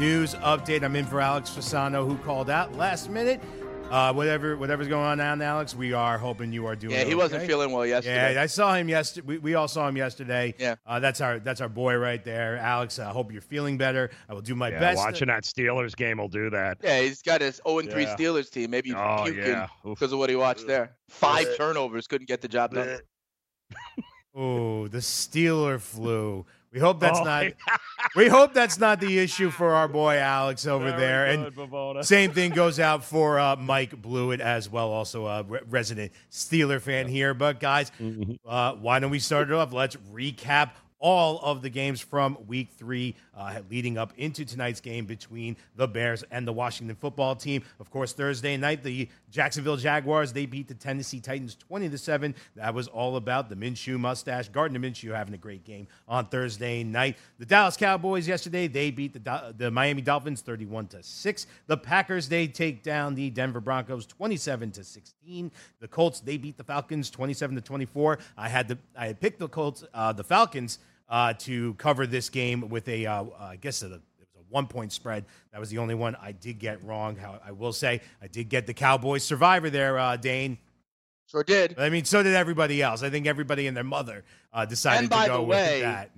[0.00, 0.82] news update.
[0.82, 3.38] I'm in for Alex Fasano, who called out last minute.
[3.90, 6.92] Uh, whatever, whatever's going on now, Alex, we are hoping you are doing.
[6.94, 7.14] Yeah, he okay.
[7.16, 8.34] wasn't feeling well yesterday.
[8.34, 9.26] Yeah, I saw him yesterday.
[9.26, 10.54] We, we all saw him yesterday.
[10.58, 10.76] Yeah.
[10.86, 12.98] uh, that's our that's our boy right there, Alex.
[13.00, 14.10] I hope you're feeling better.
[14.28, 14.98] I will do my Yeah, best.
[14.98, 16.78] watching that Steelers game will do that.
[16.84, 18.16] Yeah, he's got his 0 3 Yeah.
[18.16, 18.70] Steelers team.
[18.70, 19.66] Maybe Oh, puking yeah.
[19.84, 20.92] Because of what he watched there.
[21.08, 23.00] Five turnovers, couldn't get the job done.
[24.34, 26.46] Oh, the Steeler flu.
[26.72, 27.44] We hope that's Oh, not.
[27.68, 27.76] yeah.
[28.14, 31.26] We hope that's not the issue for our boy Alex over Very there.
[31.26, 35.60] And good, Same thing goes out for uh, Mike Blewett as well, also a re-
[35.68, 37.34] resident Steeler fan here.
[37.34, 38.34] But guys, Mm-hmm.
[38.48, 39.72] uh, why don't we start it off?
[39.72, 45.06] Let's recap all of the games from Week Three, uh, leading up into tonight's game
[45.06, 47.62] between the Bears and the Washington Football Team.
[47.80, 52.34] Of course, Thursday night, the Jacksonville Jaguars they beat the Tennessee Titans twenty to seven.
[52.54, 54.48] That was all about the Minshew mustache.
[54.50, 57.16] Gardner Minshew having a great game on Thursday night.
[57.38, 61.46] The Dallas Cowboys yesterday they beat the the Miami Dolphins thirty one to six.
[61.66, 65.50] The Packers they take down the Denver Broncos twenty seven to sixteen.
[65.80, 68.18] The Colts they beat the Falcons twenty seven to twenty four.
[68.36, 70.78] I had the I had picked the Colts uh, the Falcons
[71.10, 74.00] uh, to cover this game with a uh, I guess a, it was
[74.36, 75.24] a one point spread.
[75.52, 77.16] That was the only one I did get wrong.
[77.16, 80.56] How I will say I did get the Cowboys survivor there, uh, Dane.
[81.26, 81.78] Sure did.
[81.78, 83.02] I mean, so did everybody else.
[83.02, 86.10] I think everybody and their mother uh, decided And by to go the with that.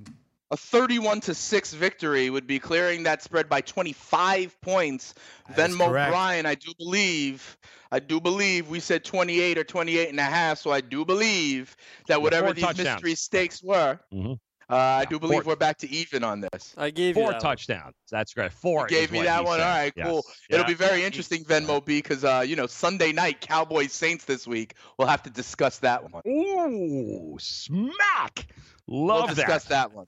[0.50, 5.14] A 31 to 6 victory would be clearing that spread by 25 points.
[5.56, 6.10] That is Venmo correct.
[6.12, 7.56] Brian, I do believe,
[7.90, 11.74] I do believe we said 28 or 28 and a half, so I do believe
[12.06, 13.02] that whatever four these touchdowns.
[13.02, 14.38] mystery stakes were, Mhm.
[14.70, 16.74] Uh, I do believe four- we're back to even on this.
[16.76, 17.56] I gave you Four that one.
[17.56, 17.94] touchdowns.
[18.10, 18.52] That's great.
[18.52, 18.82] Four.
[18.82, 19.58] You gave me that one.
[19.58, 19.64] said.
[19.66, 20.06] All right, Yes.
[20.06, 20.24] cool.
[20.50, 20.66] It'll Yeah.
[20.68, 24.74] be very interesting, Venmo B, because uh, you know Sunday night Cowboys Saints this week.
[24.98, 26.22] We'll have to discuss that one.
[26.26, 28.46] Ooh, smack.
[28.88, 29.90] Love we'll discuss that.
[29.90, 30.06] that one.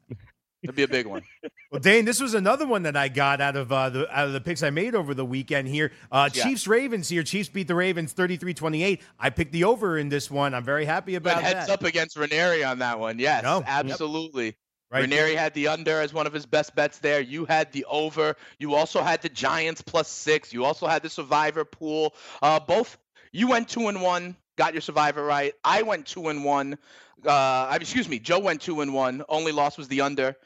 [0.64, 1.22] It'll be a big one.
[1.70, 4.32] Well, Dane, this was another one that I got out of uh, the out of
[4.32, 5.90] the picks I made over the weekend here.
[6.12, 6.44] Uh, Yeah.
[6.44, 7.24] Chiefs Ravens here.
[7.24, 9.00] Chiefs beat the Ravens 33-28.
[9.18, 10.54] I picked the over in this one.
[10.54, 11.72] I'm very happy about heads that.
[11.72, 13.18] up against Ranieri on that one.
[13.18, 13.56] Yes, No.
[13.56, 13.64] Yep.
[13.66, 14.54] absolutely.
[14.92, 17.20] Right Ranieri had the under as one of his best bets there.
[17.20, 18.36] You had the over.
[18.60, 20.52] You also had the Giants plus six.
[20.52, 22.14] You also had the Survivor pool.
[22.40, 22.98] Uh, both
[23.32, 25.54] you went two and one, got your Survivor right.
[25.64, 26.78] I went two and one.
[27.26, 29.24] Uh, excuse me, Joe went two and one.
[29.28, 30.36] Only loss was the under.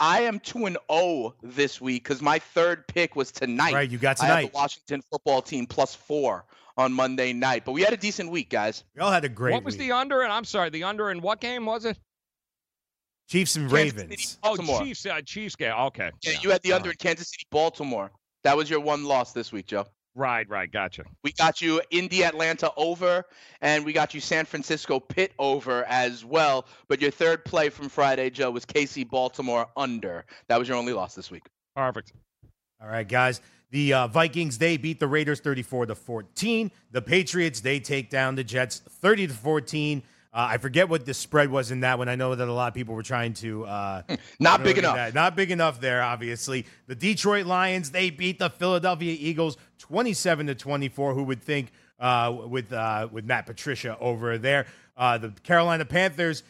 [0.00, 3.72] I am two and zero this week because my third pick was tonight.
[3.74, 4.52] Right, you got I have tonight.
[4.52, 6.44] the Washington football team plus four
[6.76, 8.84] on Monday night, but we had a decent week, guys.
[8.94, 9.88] We all had a great What was week.
[9.88, 10.22] the under?
[10.22, 11.98] And I'm sorry, the under in what game was it?
[13.28, 14.22] Chiefs and Kansas Ravens.
[14.28, 15.04] City, Oh, Chiefs.
[15.04, 15.72] Uh, Chiefs game.
[15.72, 16.10] Okay.
[16.22, 16.94] Yeah, you had the under right.
[16.94, 18.10] in Kansas City, Baltimore.
[18.44, 19.86] That was your one loss this week, Joe.
[20.14, 20.70] Right, right.
[20.70, 21.04] Gotcha.
[21.22, 23.24] We got you Indy, Atlanta over,
[23.60, 26.66] and we got you San Francisco Pitt over as well.
[26.88, 30.24] But your third play from Friday, Joe, was KC Baltimore under.
[30.48, 31.44] That was your only loss this week.
[31.76, 32.12] Perfect.
[32.82, 33.40] All right, guys.
[33.70, 36.70] The uh, Vikings they beat the Raiders 34 to 14.
[36.90, 40.02] The Patriots they take down the Jets 30 to 14.
[40.32, 42.08] Uh, I forget what the spread was in that one.
[42.08, 44.02] I know that a lot of people were trying to uh,
[44.38, 44.96] Not big enough.
[44.96, 45.14] that.
[45.14, 46.66] Not big enough there, obviously.
[46.86, 51.14] The Detroit Lions they beat the Philadelphia Eagles 27 to 24.
[51.14, 54.66] Who would think uh, with uh, with Matt Patricia over there?
[54.96, 56.42] Uh, the Carolina Panthers.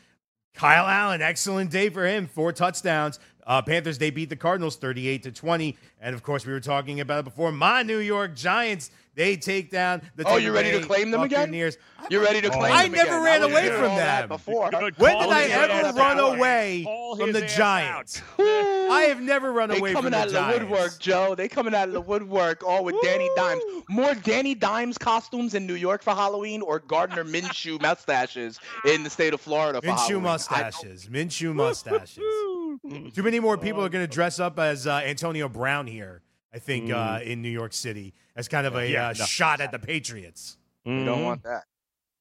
[0.54, 2.26] Kyle Allen, excellent day for him.
[2.26, 3.20] Four touchdowns.
[3.46, 6.98] Uh, Panthers they beat the Cardinals 38 to 20, and of course we were talking
[7.00, 7.52] about it before.
[7.52, 10.22] My New York Giants they take down the.
[10.22, 11.40] Oh, Tampa you ready to claim them again?
[11.40, 11.76] Buccaneers.
[12.08, 13.22] You're ready to claim I never again.
[13.24, 14.28] ran away from that them.
[14.28, 14.70] before.
[14.70, 16.84] When did I ever run away
[17.18, 18.22] from the Giants?
[18.38, 20.32] I have never run away from the Giants.
[20.32, 21.34] They coming out of the woodwork, Joe.
[21.34, 23.62] They coming out of the woodwork, all with Danny Dimes.
[23.88, 29.10] More Danny Dimes costumes in New York for Halloween, or Gardner Minshew mustaches in the
[29.10, 30.22] state of Florida for Minshew Halloween.
[30.22, 31.08] Mustaches.
[31.08, 32.16] Minshew mustaches.
[33.14, 36.22] Too many more people are going to dress up as uh, Antonio Brown here.
[36.54, 39.24] I think uh, in New York City as kind of a Yeah, uh, no.
[39.26, 40.56] shot at the Patriots.
[40.86, 41.64] We don't want that.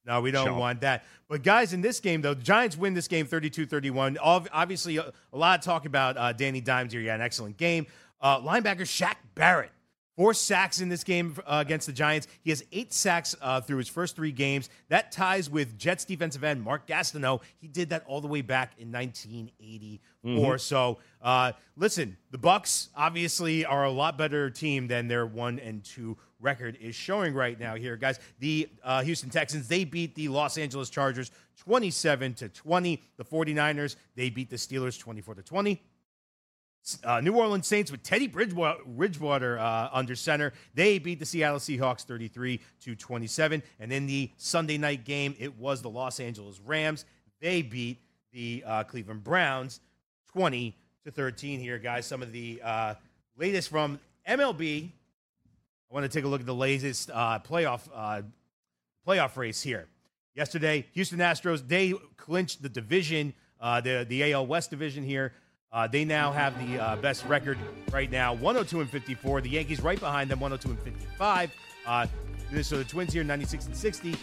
[0.05, 0.53] No, we don't Sure.
[0.57, 1.05] want that.
[1.29, 4.17] But guys, in this game though, the Giants win this game 32-31.
[4.21, 7.01] Obviously, a, a lot of talk about uh, Danny Dimes here.
[7.01, 7.85] He had an excellent game.
[8.19, 9.71] Uh, linebacker Shaq Barrett,
[10.17, 12.27] Four sacks in this game uh, against the Giants.
[12.41, 14.67] He has eight sacks uh, through his first three games.
[14.89, 17.39] That ties with Jets defensive end Mark Gastineau.
[17.59, 20.57] He did that all the way back in 1984.
[20.57, 25.83] So, uh, listen, the Bucs obviously are a lot better team than their one and
[25.83, 27.75] two record is showing right now.
[27.75, 33.03] Here, guys, the uh, Houston Texans they beat the Los Angeles Chargers 27 to 20.
[33.17, 35.79] The 49ers they beat the Steelers 24 to 20.
[37.03, 40.53] Uh, New Orleans Saints with Teddy Bridgewater, uh, under center.
[40.73, 43.61] They beat the Seattle Seahawks 33 to 27.
[43.79, 47.03] And in the Sunday night game, it was the Los Angeles Rams.
[47.41, 47.99] They beat
[48.31, 49.81] the uh, Cleveland Browns
[50.31, 51.59] 20 to 13.
[51.59, 52.93] Here, guys, some of the uh,
[53.35, 54.89] latest from MLB.
[54.89, 58.21] I want to take a look at the latest uh, playoff uh,
[59.05, 59.87] playoff race here.
[60.35, 65.33] Yesterday, Houston Astros they clinched the division, the the AL West division here.
[65.71, 67.57] Uh, they now have the uh, best record
[67.91, 69.41] right now, 102 and 54.
[69.41, 71.51] The Yankees right behind them, 102 and 55.
[71.85, 72.07] Uh,
[72.61, 74.11] so the Twins here, 96 and 60.
[74.11, 74.17] The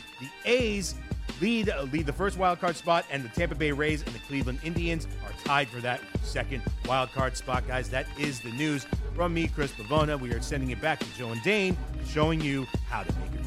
[0.47, 0.95] A's
[1.41, 4.19] lead uh, lead the first wild card spot, and the Tampa Bay Rays and the
[4.21, 7.91] Cleveland Indians are tied for that second wild card spot, guys.
[7.91, 10.19] That is the news from me, Chris Pavona.
[10.19, 11.77] We are sending it back to Joe and Dane,
[12.07, 13.44] showing you how to make it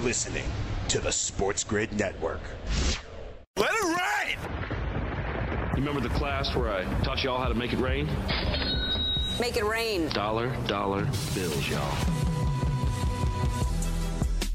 [0.00, 0.46] You're listening
[0.88, 2.40] to the Sports Grid Network.
[3.58, 4.38] Let it rain!
[5.76, 8.08] You remember the class where I taught y'all how to make it rain?
[9.38, 10.08] Make it rain.
[10.08, 11.04] Dollar, dollar
[11.34, 11.98] bills, y'all.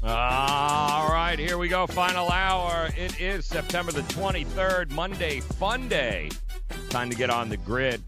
[0.02, 1.86] All right, here we go.
[1.86, 2.88] Final hour.
[2.96, 6.28] It is September the 23rd, Monday, fun day.
[6.90, 8.02] Time to get on the grid.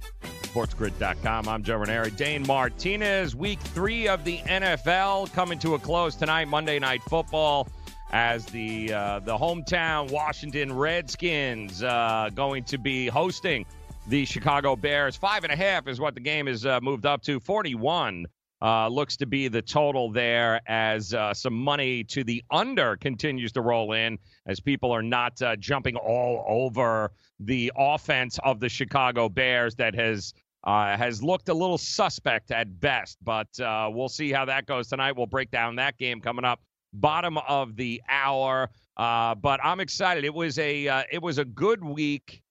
[0.59, 1.47] SportsGrid.com.
[1.47, 2.11] I'm Joe Ranieri.
[2.11, 7.69] Dane Martinez, week three of the NFL coming to a close tonight, Monday Night Football,
[8.11, 13.67] as the uh, the hometown Washington Redskins uh, going to be hosting
[14.09, 15.15] the Chicago Bears.
[15.15, 17.39] Five and a half is what the game is uh, moved up to.
[17.39, 18.27] 41
[18.61, 23.53] uh, looks to be the total there as uh, some money to the under continues
[23.53, 28.69] to roll in as people are not uh, jumping all over the offense of the
[28.69, 30.35] Chicago Bears that has
[30.65, 33.19] uh, has looked a little suspect at best.
[33.23, 35.17] But uh, we'll see how that goes tonight.
[35.17, 36.61] We'll break down that game coming up
[36.93, 38.71] bottom of the hour.
[38.97, 40.25] Uh, but I'm excited.
[40.25, 42.43] It was a it was a good week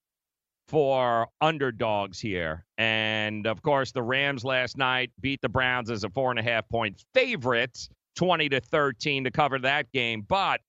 [0.68, 2.66] for underdogs here.
[2.78, 6.44] And of course, the Rams last night beat the Browns as a four and a
[6.44, 10.26] half point favorite, 20 to 13 to cover that game.
[10.28, 10.62] But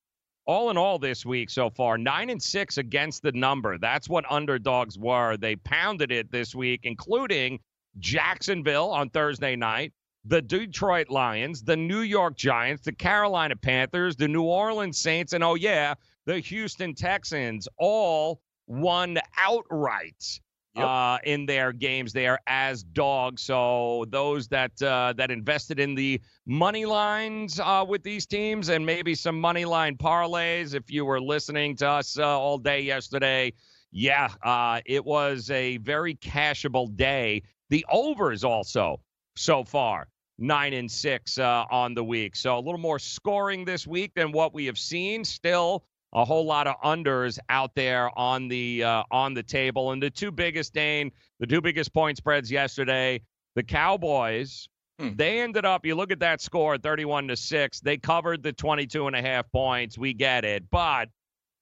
[0.49, 3.77] all in all this week so far, nine and six against the number.
[3.77, 5.37] That's what underdogs were.
[5.37, 7.61] They pounded it this week, including
[7.99, 9.93] Jacksonville on Thursday night,
[10.25, 15.45] the Detroit Lions, the New York Giants, the Carolina Panthers, the New Orleans Saints, and
[15.45, 20.41] oh, yeah, the Houston Texans all won outright
[20.79, 20.87] yep.
[20.87, 23.43] uh, in their games there as dogs.
[23.43, 28.85] So those that uh, that invested in the money lines uh, with these teams and
[28.85, 33.53] maybe some money line parlays, if you were listening to us uh, all day yesterday,
[33.91, 37.43] yeah, uh, it was a very cashable day.
[37.71, 39.01] The overs also
[39.37, 40.09] so far
[40.39, 42.37] nine and six uh, on the week.
[42.37, 45.25] So a little more scoring this week than what we have seen.
[45.25, 49.93] Still a whole lot of unders out there on the uh, on the table.
[49.93, 51.11] And the two biggest, Dane,
[51.41, 53.23] the two biggest point spreads yesterday,
[53.55, 54.69] the Cowboys.
[54.99, 55.11] Hmm.
[55.15, 57.81] They ended up, you look at that score, 31 to 6.
[57.81, 59.97] They covered the 22 and a half points.
[59.97, 60.65] We get it.
[60.71, 61.09] But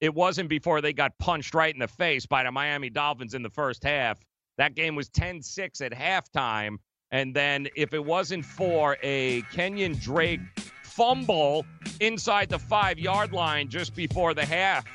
[0.00, 3.42] it wasn't before they got punched right in the face by the Miami Dolphins in
[3.42, 4.18] the first half.
[4.58, 6.76] That game was 10 6 at halftime.
[7.10, 10.40] And then if it wasn't for a Kenyan Drake
[10.96, 11.66] fumble
[12.00, 14.86] inside the five yard line just before the half.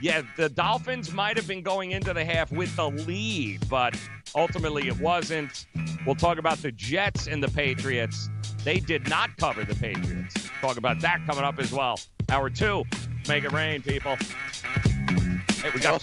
[0.00, 3.98] Yeah, the Dolphins might have been going into the half with the lead, but
[4.36, 5.66] ultimately it wasn't.
[6.06, 8.28] We'll talk about the Jets and the Patriots.
[8.62, 10.34] They did not cover the Patriots.
[10.60, 11.98] Talk about that coming up as well.
[12.28, 12.84] Hour two.
[13.26, 14.16] Make it rain, people.
[15.62, 16.02] Hey, we got.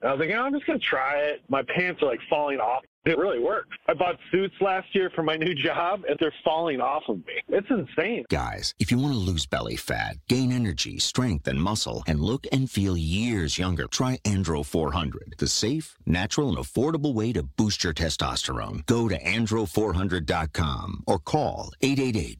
[0.03, 1.41] I was like, I'm just going to try it.
[1.49, 2.83] My pants are like falling off.
[3.03, 3.69] It really works.
[3.87, 7.33] I bought suits last year for my new job, and they're falling off of me.
[7.49, 8.25] It's insane.
[8.29, 12.45] Guys, if you want to lose belly fat, gain energy, strength, and muscle, and look
[12.51, 17.83] and feel years younger, try Andro 400, the safe, natural, and affordable way to boost
[17.83, 18.85] your testosterone.
[18.85, 22.39] Go to andro400.com or call 888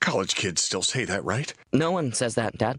[0.00, 1.52] College kids still say that, right?
[1.72, 2.78] No one says that, Dad.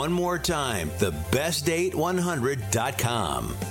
[0.01, 3.70] One more time, thebestdate100.com.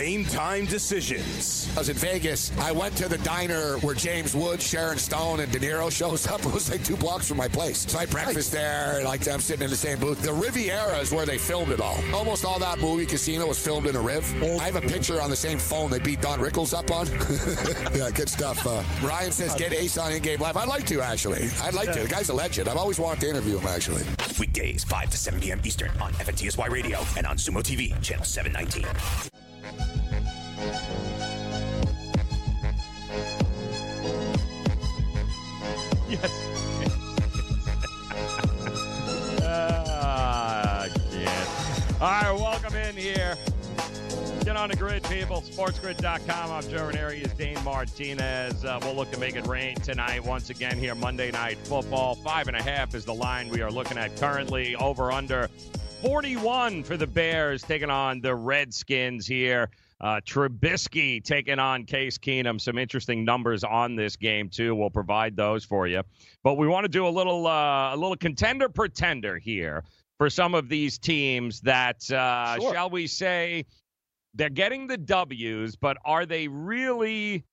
[0.00, 1.68] Game time decisions.
[1.76, 2.50] I was in Vegas.
[2.58, 6.40] I went to the diner where James Woods, Sharon Stone, and De Niro shows up.
[6.46, 7.80] It was like two blocks from my place.
[7.86, 8.94] So I had breakfast there.
[8.96, 10.22] and Like I'm sitting in the same booth.
[10.22, 11.98] The Riviera is where they filmed it all.
[12.14, 14.24] Almost all that movie Casino was filmed in a Riv.
[14.42, 17.06] I have a picture on the same phone they beat Don Rickles up on.
[17.94, 18.66] yeah, good stuff.
[18.66, 20.56] Uh, Ryan says get Ace on in game live.
[20.56, 21.50] I'd like to actually.
[21.62, 22.00] I'd like to.
[22.00, 22.70] The guy's a legend.
[22.70, 24.04] I've always wanted to interview him actually.
[24.38, 25.60] Weekdays, 5 to 7 p.m.
[25.62, 29.39] Eastern on FNTSY Radio and on Sumo TV, channel 719.
[36.10, 36.46] Yes.
[39.44, 42.02] Ah, shit.
[42.02, 43.36] All right, welcome in here.
[44.44, 45.40] Get on the grid, people.
[45.42, 46.50] SportsGrid.com.
[46.50, 47.20] I'm Joe Ranieri.
[47.20, 48.64] Is Dane Martinez.
[48.64, 50.96] Uh, we'll look to make it rain tonight once again here.
[50.96, 52.16] Monday Night Football.
[52.16, 54.74] Five and a half is the line we are looking at currently.
[54.74, 55.46] Over under
[56.02, 59.70] 41 for the Bears taking on the Redskins here.
[60.00, 62.58] Uh, Trubisky taking on Case Keenum.
[62.60, 64.74] Some interesting numbers on this game too.
[64.74, 66.02] We'll provide those for you.
[66.42, 69.84] But we want to do a little uh, a little contender pretender here
[70.16, 72.72] for some of these teams that uh, Sure.
[72.72, 73.66] shall we say
[74.34, 77.44] they're getting the W's, but are they really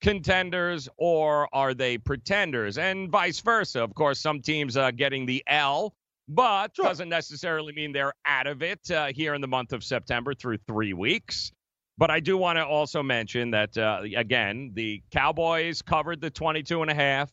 [0.00, 2.78] contenders or are they pretenders?
[2.78, 3.82] And vice versa.
[3.82, 5.94] Of course, some teams are getting the L,
[6.28, 10.34] but doesn't necessarily mean they're out of it uh, here in the month of September
[10.34, 11.50] through three weeks.
[11.98, 16.80] But I do want to also mention that, uh, again, the Cowboys covered the 22
[16.80, 17.30] and a half.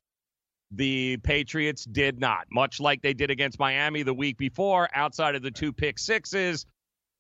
[0.72, 5.44] The Patriots did not, much like they did against Miami the week before, outside of
[5.44, 6.66] the two pick sixes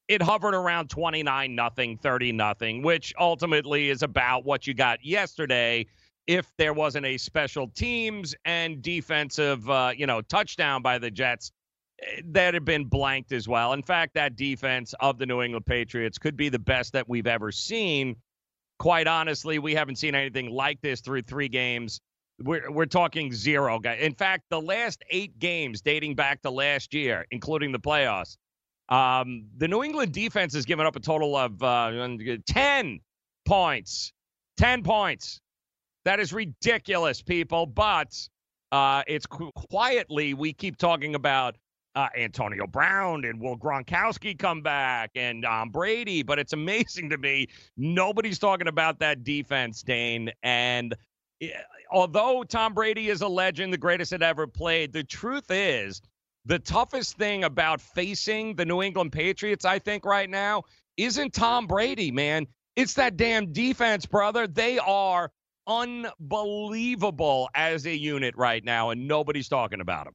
[0.07, 5.85] it hovered around 29 nothing 30 nothing which ultimately is about what you got yesterday
[6.27, 11.51] if there wasn't a special teams and defensive uh, you know touchdown by the jets
[12.25, 16.17] that had been blanked as well in fact that defense of the new england patriots
[16.17, 18.15] could be the best that we've ever seen
[18.79, 21.99] quite honestly we haven't seen anything like this through three games
[22.43, 26.93] we're, we're talking zero guy in fact the last eight games dating back to last
[26.93, 28.37] year including the playoffs
[28.89, 32.07] um, the New England defense has given up a total of uh,
[32.45, 32.99] 10
[33.45, 34.13] points.
[34.57, 35.41] 10 points.
[36.05, 37.65] That is ridiculous, people.
[37.65, 38.15] But
[38.71, 41.55] uh, it's qu- quietly, we keep talking about
[41.95, 46.23] uh, Antonio Brown and will Gronkowski come back and um, Brady.
[46.23, 47.47] But it's amazing to me.
[47.77, 50.31] Nobody's talking about that defense, Dane.
[50.43, 50.95] And
[51.41, 51.49] eh,
[51.91, 56.01] although Tom Brady is a legend, the greatest that ever played, the truth is,
[56.45, 60.63] the toughest thing about facing the New England Patriots, I think, right now,
[60.97, 62.47] isn't Tom Brady, man.
[62.75, 64.45] It's that damn defense, brother.
[64.45, 65.31] They are
[65.65, 70.13] unbelievable as a unit right now, and nobody's talking about them.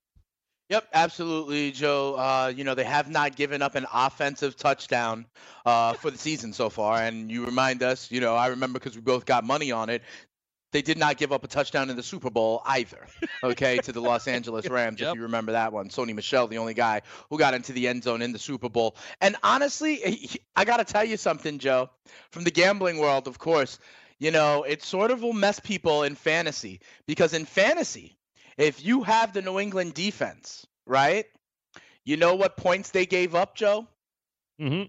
[0.71, 2.15] Yep, absolutely, Joe.
[2.15, 5.27] Uh, you know, they have not given up an offensive touchdown
[5.67, 7.03] uh, for the season so far.
[7.03, 10.03] And you remind us, you know, I remember because we both got money on it.
[10.71, 13.05] They did not give up a touchdown in the Super Bowl either,
[13.43, 15.11] okay, to the Los Angeles Rams, yep.
[15.11, 15.89] if you remember that one.
[15.89, 18.95] Sony Michel, the only guy who got into the end zone in the Super Bowl.
[19.21, 21.91] And honestly, I got to tell you something, Joe,
[22.31, 23.81] from the gambling world, of course,
[24.21, 28.20] you know, it sort of will mess people in fantasy because in fantasy,
[28.61, 31.27] if you have the New England defense, right?
[32.05, 33.87] You know what points they gave up, Joe?
[34.61, 34.89] Mm-hmm.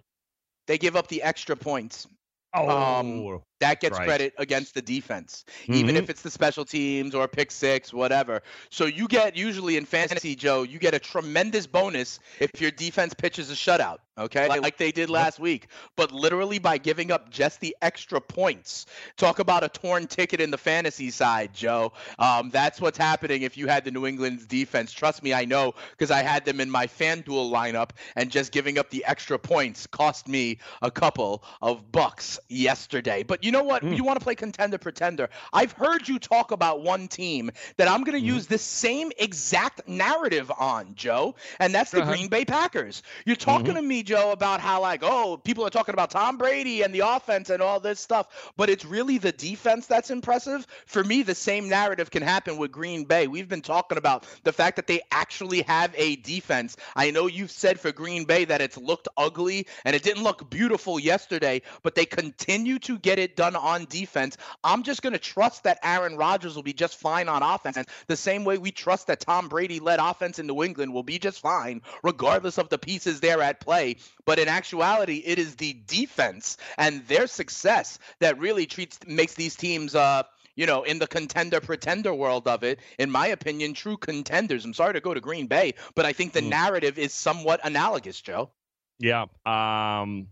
[0.68, 2.08] They give up the extra points.
[2.54, 4.06] Oh, um, that gets right.
[4.06, 5.74] credit against the defense, mm-hmm.
[5.74, 8.42] even if it's the special teams or pick six, whatever.
[8.70, 13.14] So you get usually in fantasy, Joe, you get a tremendous bonus if your defense
[13.14, 15.68] pitches a shutout okay, like they did last week.
[15.96, 18.86] But literally by giving up just the extra points,
[19.18, 21.94] talk about a torn ticket in the fantasy side, Joe.
[22.20, 24.92] Um, that's what's happening if you had the New England's defense.
[24.92, 28.78] Trust me, I know because I had them in my FanDuel lineup, and just giving
[28.78, 33.24] up the extra points cost me a couple of bucks yesterday.
[33.24, 33.84] But you know what?
[33.84, 33.96] Mm.
[33.96, 35.30] You want to play contender pretender.
[35.54, 38.34] I've heard you talk about one team that I'm going to mm.
[38.34, 42.12] use this same exact narrative on, Joe, and that's the uh-huh.
[42.12, 43.04] Green Bay Packers.
[43.26, 43.76] You're talking mm-hmm.
[43.76, 47.02] to me, Joe, about how like, oh, people are talking about Tom Brady and the
[47.02, 50.66] offense and all this stuff, but it's really the defense that's impressive.
[50.86, 53.28] For me, the same narrative can happen with Green Bay.
[53.28, 56.78] We've been talking about the fact that they actually have a defense.
[56.96, 60.50] I know you've said for Green Bay that it's looked ugly and it didn't look
[60.50, 64.38] beautiful yesterday, but they continue to get it done on defense.
[64.64, 67.78] I'm just going to trust that Aaron Rodgers will be just fine on offense.
[68.08, 71.20] The same way we trust that Tom Brady led offense in New England will be
[71.20, 73.98] just fine, regardless of the pieces there at play.
[74.26, 79.56] But in actuality, it is the defense and their success that really treats makes these
[79.56, 80.24] teams uh
[80.56, 84.66] you know, in the contender pretender world of it, in my opinion, true contenders.
[84.66, 86.50] I'm sorry to go to Green Bay, but I think the mm.
[86.50, 88.52] narrative is somewhat analogous, Joe.
[89.00, 89.26] Yeah.
[89.46, 90.28] Um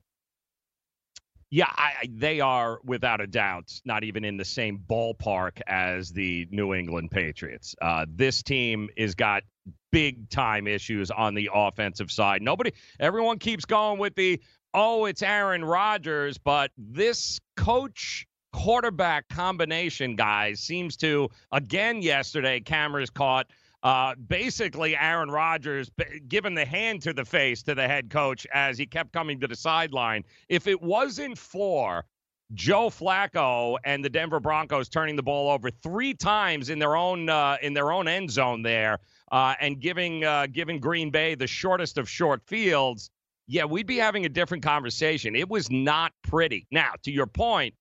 [1.51, 6.47] yeah, I, they are without a doubt not even in the same ballpark as the
[6.51, 7.75] New England Patriots.
[7.81, 9.43] Uh, this team is got
[9.91, 12.41] big time issues on the offensive side.
[12.41, 14.39] Nobody, everyone keeps going with the,
[14.75, 23.09] oh, it's Aaron Rodgers, but this coach quarterback combination, guys, seems to, again, yesterday, cameras
[23.09, 23.47] caught.
[23.81, 25.89] Uh, basically, Aaron Rodgers
[26.27, 29.47] giving the hand to the face to the head coach as he kept coming to
[29.47, 30.23] the sideline.
[30.49, 32.05] If it wasn't for
[32.53, 37.29] Joe Flacco and the Denver Broncos turning the ball over three times in their own
[37.29, 38.99] uh, in their own end zone there,
[39.31, 43.11] uh, and giving uh, giving Green Bay the shortest of short fields,
[43.47, 45.35] yeah, we'd be having a different conversation.
[45.35, 46.67] It was not pretty.
[46.71, 47.75] Now, to your point,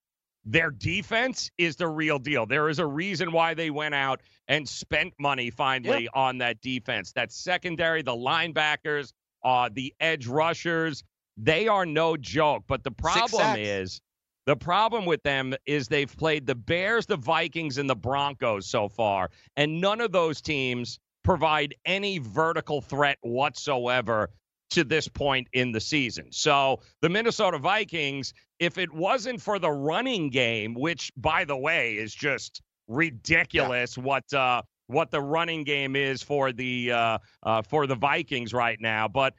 [0.51, 2.47] their defense is the real deal.
[2.47, 6.13] There is a reason why they went out and spent money finally yep.
[6.15, 7.13] on that defense.
[7.13, 9.13] That secondary, the linebackers,
[9.45, 11.05] uh, the edge rushers,
[11.37, 12.65] they are no joke.
[12.67, 14.01] But the problem is
[14.47, 18.89] the problem with them is they've played the Bears, the Vikings, and the Broncos so
[18.89, 24.31] far, and none of those teams provide any vertical threat whatsoever
[24.71, 26.27] to this point in the season.
[26.31, 31.95] So the Minnesota Vikings, if it wasn't for the running game, which by the way
[31.95, 34.03] is just ridiculous, yeah.
[34.03, 38.81] what uh, what the running game is for the uh, uh, for the Vikings right
[38.81, 39.35] now, but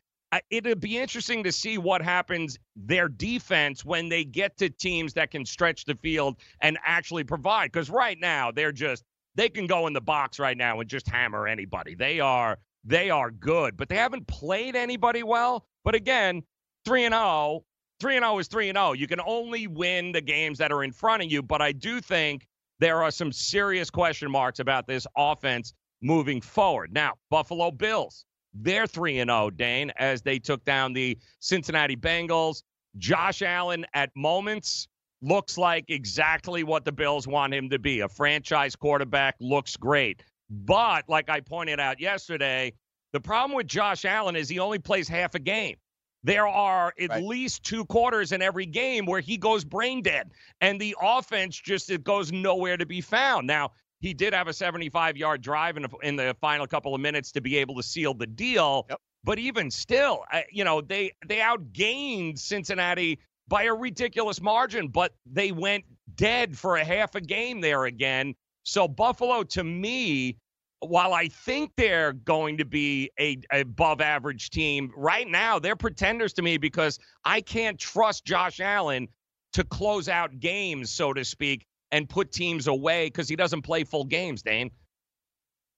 [0.49, 5.31] it'd be interesting to see what happens their defense when they get to teams that
[5.31, 9.03] can stretch the field and actually provide because right now they're just
[9.35, 13.09] they can go in the box right now and just hammer anybody they are they
[13.09, 16.41] are good but they haven't played anybody well but again
[16.85, 17.63] 3 and 0
[17.99, 20.83] 3 and 0 is 3 and 0 you can only win the games that are
[20.83, 22.47] in front of you but i do think
[22.79, 28.87] there are some serious question marks about this offense moving forward now buffalo bills they're
[28.87, 32.63] 3 and 0, Dane, as they took down the Cincinnati Bengals.
[32.97, 34.87] Josh Allen at moments
[35.21, 37.99] looks like exactly what the Bills want him to be.
[37.99, 40.23] A franchise quarterback looks great.
[40.49, 42.73] But like I pointed out yesterday,
[43.13, 45.75] the problem with Josh Allen is he only plays half a game.
[46.23, 47.23] There are at right.
[47.23, 51.89] least two quarters in every game where he goes brain dead, and the offense just
[51.89, 53.47] it goes nowhere to be found.
[53.47, 57.31] Now, he did have a 75 yard drive in, in the final couple of minutes
[57.33, 58.85] to be able to seal the deal.
[58.89, 58.99] Yep.
[59.23, 65.13] But even still, uh, you know, they they outgained Cincinnati by a ridiculous margin, but
[65.25, 65.85] they went
[66.15, 68.35] dead for a half a game there again.
[68.63, 70.37] So Buffalo, to me,
[70.79, 75.75] while I think they're going to be a, a above average team right now, they're
[75.75, 79.09] pretenders to me because I can't trust Josh Allen
[79.53, 83.83] to close out games, so to speak, and put teams away because he doesn't play
[83.83, 84.71] full games, Dane.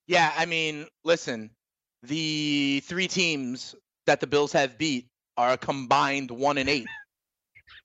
[0.08, 1.52] Yeah, I mean, listen,
[2.04, 3.76] the three teams
[4.08, 6.88] that the Bills have beat are a combined one and eight.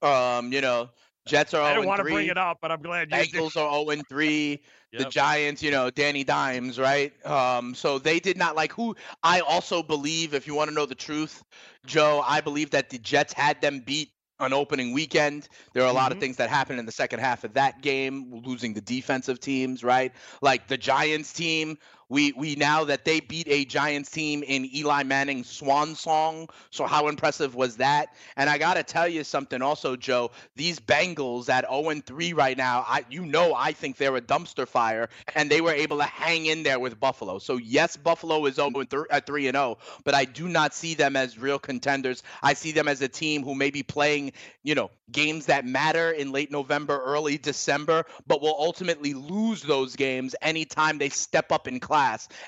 [0.03, 0.91] Um, you know,
[1.27, 1.63] Jets are.
[1.63, 3.33] I don't want to bring it up, but I'm glad you did.
[3.33, 4.63] Bengals are 0 and 3.
[4.93, 7.13] The Giants, you know, Danny Dimes, right?
[7.27, 10.87] Um, so they did not like who I also believe, if you want to know
[10.87, 11.43] the truth,
[11.85, 15.49] Joe, I believe that the Jets had them beat on opening weekend.
[15.73, 18.43] There are a lot of things that happened in the second half of that game,
[18.45, 20.13] losing the defensive teams, right?
[20.43, 25.03] Like the Giants team, we we now that they beat a Giants team in Eli
[25.03, 26.49] Manning's swan song.
[26.71, 28.15] So how impressive was that?
[28.37, 30.31] And I gotta tell you something also, Joe.
[30.55, 34.69] These Bengals at 0 3 right now, I you know I think they're a dumpster
[34.69, 37.39] fire, and they were able to hang in there with Buffalo.
[37.39, 40.95] So yes, Buffalo is 0 3 at 3 and 0, but I do not see
[40.95, 42.23] them as real contenders.
[42.43, 46.13] I see them as a team who may be playing, you know, games that matter
[46.13, 51.67] in late November, early December, but will ultimately lose those games anytime they step up
[51.67, 51.96] in class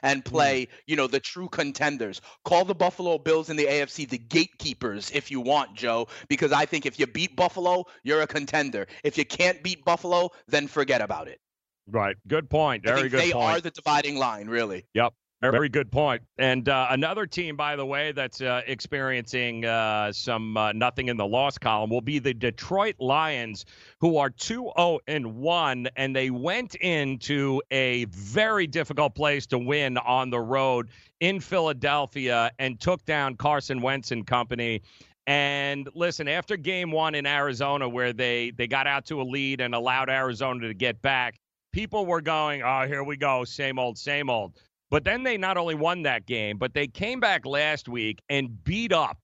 [0.03, 0.31] and hmm.
[0.31, 2.21] play, you know, the true contenders.
[2.45, 6.65] Call the Buffalo Bills in the AFC the gatekeepers if you want, Joe, because I
[6.65, 8.87] think if you beat Buffalo, you're a contender.
[9.05, 11.41] If you can't beat Buffalo, then forget about it.
[11.91, 12.17] Right.
[12.27, 12.87] Good point.
[12.87, 13.45] I Very think good they point.
[13.45, 14.87] are the dividing line, really.
[14.95, 15.15] Yep.
[15.41, 16.23] Very good point.
[16.39, 21.17] And uh, another team, by the way, that's uh, experiencing uh, some uh, nothing in
[21.17, 23.65] the loss column will be the Detroit Lions,
[24.01, 25.89] who are 2 0 and 1.
[25.95, 30.89] And they went into a very difficult place to win on the road
[31.21, 34.83] in Philadelphia and took down Carson Wentz and company.
[35.29, 39.61] And listen, after game one in Arizona, where they, they got out to a lead
[39.61, 41.39] and allowed Arizona to get back,
[41.73, 44.59] people were going, oh, here we go, same old, same old.
[44.91, 48.63] But then they not only won that game, but they came back last week and
[48.65, 49.19] beat up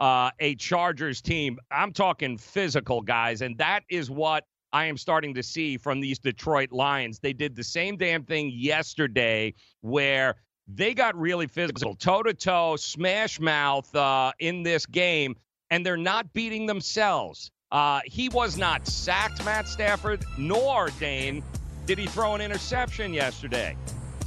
[0.00, 1.58] uh, a Chargers team.
[1.70, 6.18] I'm talking physical guys, and that is what I am starting to see from these
[6.18, 7.20] Detroit Lions.
[7.20, 10.34] They did the same damn thing yesterday where
[10.66, 15.36] they got really physical, toe to toe, smash mouth uh, in this game,
[15.70, 17.52] and they're not beating themselves.
[17.70, 21.42] Uh, he was not sacked, Matt Stafford, nor Dane
[21.86, 23.76] did he throw an interception yesterday.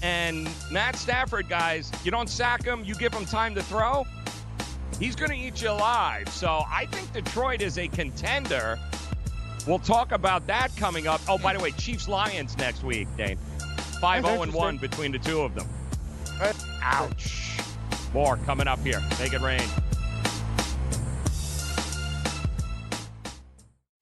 [0.01, 4.05] And Matt Stafford, guys, you don't sack him, you give him time to throw,
[4.99, 6.29] he's going to eat you alive.
[6.29, 8.77] So I think Detroit is a contender.
[9.65, 11.21] We'll talk about that coming up.
[11.27, 13.37] Oh, by the way, Chiefs Lions next week, Dane.
[13.99, 15.67] 5 0 and 1 between the two of them.
[16.81, 17.57] Ouch.
[18.13, 19.01] More coming up here.
[19.19, 19.67] Make it rain.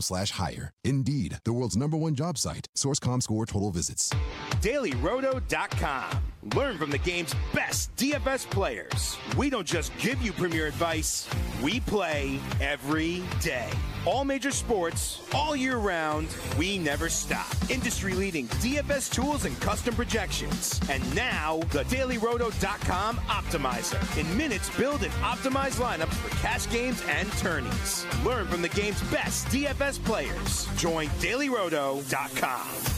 [0.00, 0.72] slash hire.
[0.84, 2.66] Indeed, the world's number one job site.
[2.74, 4.12] Source.com score total visits.
[4.60, 6.22] DailyRoto.com.
[6.54, 9.16] Learn from the game's best DFS players.
[9.36, 11.28] We don't just give you premier advice,
[11.62, 13.68] we play every day.
[14.06, 17.48] All major sports, all year round, we never stop.
[17.68, 20.80] Industry leading DFS tools and custom projections.
[20.88, 24.18] And now, the DailyRoto.com Optimizer.
[24.18, 28.06] In minutes, build and optimize lineups for cash games and tourneys.
[28.24, 29.67] Learn from the game's best DFS
[30.04, 30.66] players.
[30.76, 32.97] Join DailyRoto.com.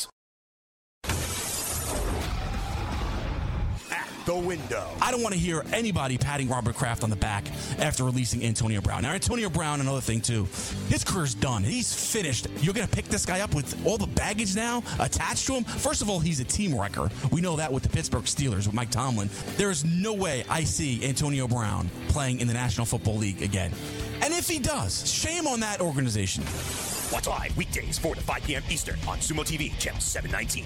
[4.25, 4.87] The window.
[5.01, 7.45] I don't want to hear anybody patting Robert Kraft on the back
[7.79, 9.03] after releasing Antonio Brown.
[9.03, 10.47] Now, Antonio Brown, another thing too,
[10.89, 11.63] his career's done.
[11.63, 12.47] He's finished.
[12.59, 15.63] You're going to pick this guy up with all the baggage now attached to him?
[15.63, 17.09] First of all, he's a team wrecker.
[17.31, 19.29] We know that with the Pittsburgh Steelers with Mike Tomlin.
[19.57, 23.71] There is no way I see Antonio Brown playing in the National Football League again.
[24.21, 26.43] And if he does, shame on that organization.
[27.11, 28.63] Watch live weekdays 4 to 5 p.m.
[28.69, 30.65] Eastern on Sumo TV, channel 719.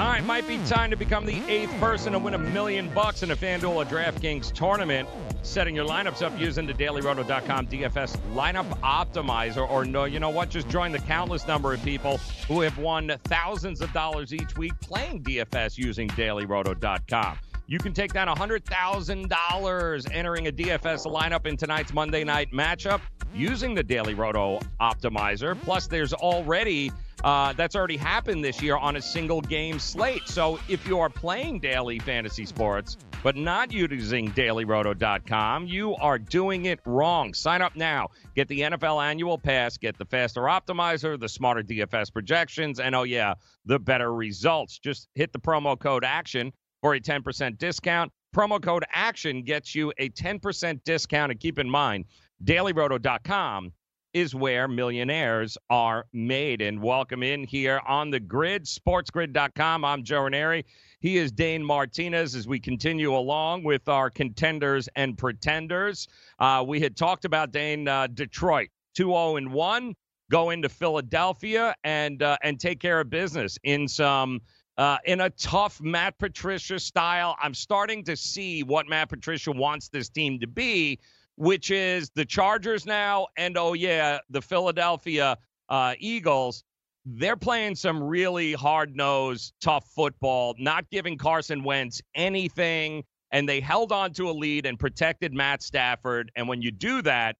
[0.00, 3.22] All right, might be time to become the eighth person to win a million bucks
[3.22, 5.06] in a FanDuel or DraftKings tournament.
[5.42, 9.68] Setting your lineups up using the dailyroto.com DFS lineup optimizer.
[9.68, 10.48] Or no, you know what?
[10.48, 12.16] Just join the countless number of people
[12.48, 17.38] who have won thousands of dollars each week playing DFS using dailyroto.com.
[17.66, 23.02] You can take down $100,000 entering a DFS lineup in tonight's Monday night matchup
[23.34, 25.60] using the Daily Roto Optimizer.
[25.60, 26.92] Plus, there's already
[27.24, 30.26] uh, that's already happened this year on a single game slate.
[30.26, 36.64] So if you are playing daily fantasy sports but not using dailyroto.com, you are doing
[36.64, 37.34] it wrong.
[37.34, 38.08] Sign up now.
[38.34, 43.02] Get the NFL annual pass, get the faster optimizer, the smarter DFS projections, and oh,
[43.02, 43.34] yeah,
[43.66, 44.78] the better results.
[44.78, 48.10] Just hit the promo code ACTION for a 10% discount.
[48.34, 51.32] Promo code ACTION gets you a 10% discount.
[51.32, 52.06] And keep in mind,
[52.44, 53.72] dailyroto.com
[54.12, 56.60] is where millionaires are made.
[56.60, 59.84] And welcome in here on the grid, sportsgrid.com.
[59.84, 60.64] I'm Joe Ranieri.
[61.00, 66.08] He is Dane Martinez as we continue along with our contenders and pretenders.
[66.38, 69.94] Uh, we had talked about Dane uh, Detroit 2 0 1,
[70.30, 74.40] go into Philadelphia and uh, and take care of business in some.
[74.78, 79.90] Uh, in a tough Matt Patricia style, I'm starting to see what Matt Patricia wants
[79.90, 80.98] this team to be,
[81.40, 85.38] which is the Chargers now, and oh yeah, the Philadelphia
[85.70, 86.64] uh, Eagles.
[87.06, 93.58] They're playing some really hard nosed, tough football, not giving Carson Wentz anything, and they
[93.58, 96.30] held on to a lead and protected Matt Stafford.
[96.36, 97.36] And when you do that,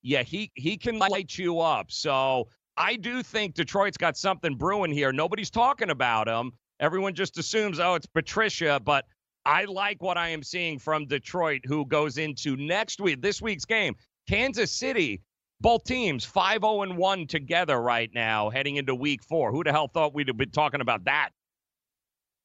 [0.00, 1.90] yeah, he he can light you up.
[1.90, 5.12] So I do think Detroit's got something brewing here.
[5.12, 6.52] Nobody's talking about him.
[6.78, 9.06] Everyone just assumes, oh, it's Patricia, but
[9.50, 13.64] I like what I am seeing from Detroit, who goes into next week, this week's
[13.64, 13.96] game.
[14.28, 15.22] Kansas City,
[15.60, 19.50] both teams 5 0 and 1 together right now, heading into week four.
[19.50, 21.30] Who the hell thought we'd have been talking about that?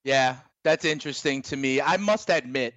[0.04, 1.80] Yeah, that's interesting to me.
[1.80, 2.74] I must admit,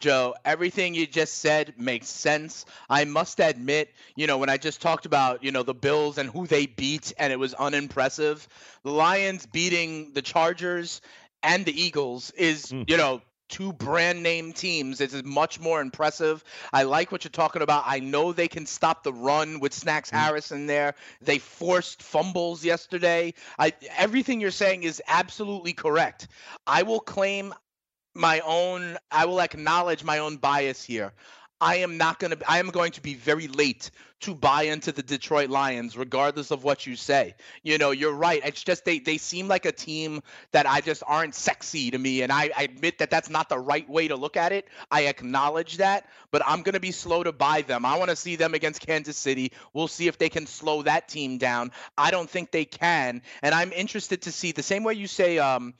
[0.00, 2.64] Joe, everything you just said makes sense.
[2.88, 6.30] I must admit, you know, when I just talked about, you know, the Bills and
[6.30, 8.48] who they beat and it was unimpressive,
[8.84, 11.02] the Lions beating the Chargers
[11.42, 12.88] and the Eagles is, mm.
[12.88, 15.00] you know, two brand name teams.
[15.00, 16.42] It's much more impressive.
[16.72, 17.84] I like what you're talking about.
[17.86, 20.18] I know they can stop the run with Snacks mm.
[20.18, 20.94] Harris in there.
[21.20, 23.34] They forced fumbles yesterday.
[23.58, 26.28] I everything you're saying is absolutely correct.
[26.66, 27.54] I will claim
[28.14, 31.12] my own I will acknowledge my own bias here.
[31.60, 33.90] I am not going to I am going to be very late
[34.20, 37.34] to buy into the Detroit Lions regardless of what you say.
[37.62, 38.42] You know, you're right.
[38.44, 42.22] It's just they they seem like a team that I just aren't sexy to me
[42.22, 44.68] and I, I admit that that's not the right way to look at it.
[44.90, 47.86] I acknowledge that, but I'm going to be slow to buy them.
[47.86, 49.52] I want to see them against Kansas City.
[49.72, 51.72] We'll see if they can slow that team down.
[51.96, 55.38] I don't think they can, and I'm interested to see the same way you say
[55.38, 55.72] um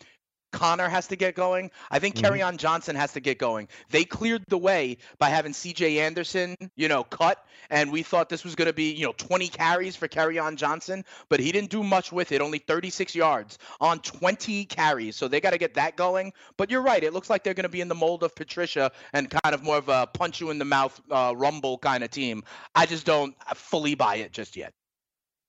[0.57, 1.71] Conner has to get going.
[1.91, 3.69] I think mm hmm Johnson has to get going.
[3.91, 6.01] They cleared the way by having C.J.
[6.01, 9.49] Anderson, you know, cut, and we thought this was going to be, you know, 20
[9.49, 10.09] carries for
[10.41, 12.41] on Johnson, but he didn't do much with it.
[12.41, 15.17] Only 36 yards on 20 carries.
[15.17, 16.33] So they got to get that going.
[16.57, 17.03] But you're right.
[17.03, 19.63] It looks like they're going to be in the mold of Patricia and kind of
[19.63, 22.43] more of a punch you in the mouth uh, rumble kind of team.
[22.75, 24.73] I just don't fully buy it just yet.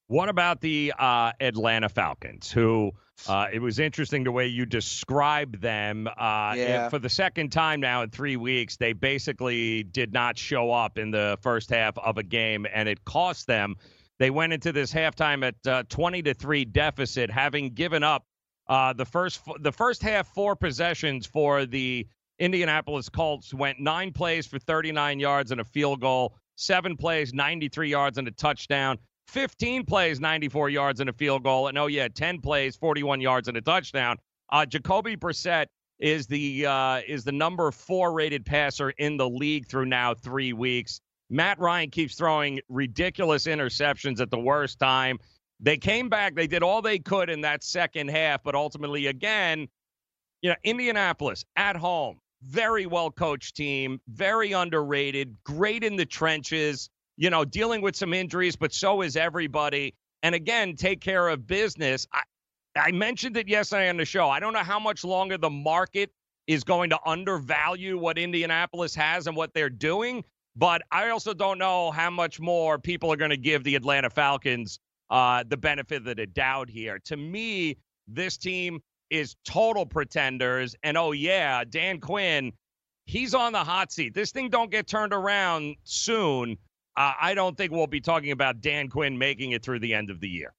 [0.08, 2.93] What about the uh, Atlanta Falcons, who
[3.28, 6.08] uh, it was interesting the way you described them.
[6.08, 6.89] Uh, yeah.
[6.89, 11.12] For the second time now in three weeks, they basically did not show up in
[11.12, 13.76] the first half of a game, and it cost them.
[14.20, 18.26] They went into this halftime at uh, 20 to three deficit, having given up
[18.67, 22.08] uh, the first the first half four possessions for the
[22.39, 26.36] Indianapolis Colts went nine plays for 39 yards and a field goal.
[26.56, 29.00] seven plays, 93 yards and a touchdown.
[29.28, 31.68] 15 plays, 94 yards and a field goal.
[31.68, 34.18] And oh, yeah, 10 plays, 41 yards and a touchdown.
[34.50, 35.68] Uh, Jacoby Brissett
[36.00, 40.54] is the uh, is the number four rated passer in the league through now three
[40.54, 41.02] weeks.
[41.30, 45.18] Matt Ryan keeps throwing ridiculous interceptions at the worst time.
[45.60, 46.36] They came back.
[46.36, 49.68] They did all they could in that second half, but ultimately, again,
[50.42, 56.90] you know, Indianapolis at home, very well coached team, very underrated, great in the trenches,
[57.17, 59.95] you know, dealing with some injuries, but so is everybody.
[60.23, 62.08] And again, take care of business.
[62.13, 62.21] I,
[62.75, 64.30] I mentioned it yesterday on the show.
[64.30, 66.12] I don't know how much longer the market
[66.45, 70.23] is going to undervalue what Indianapolis has and what they're doing,
[70.56, 74.10] but I also don't know how much more people are going to give the Atlanta
[74.10, 76.99] Falcons uh, the benefit of the doubt here.
[77.06, 77.77] To me,
[78.08, 80.75] this team is total pretenders.
[80.84, 82.53] And oh, yeah, Dan Quinn,
[83.06, 84.13] he's on the hot seat.
[84.13, 86.58] This thing don't get turned around soon.
[86.97, 90.10] Uh, I don't think we'll be talking about Dan Quinn making it through the end
[90.10, 90.53] of the year.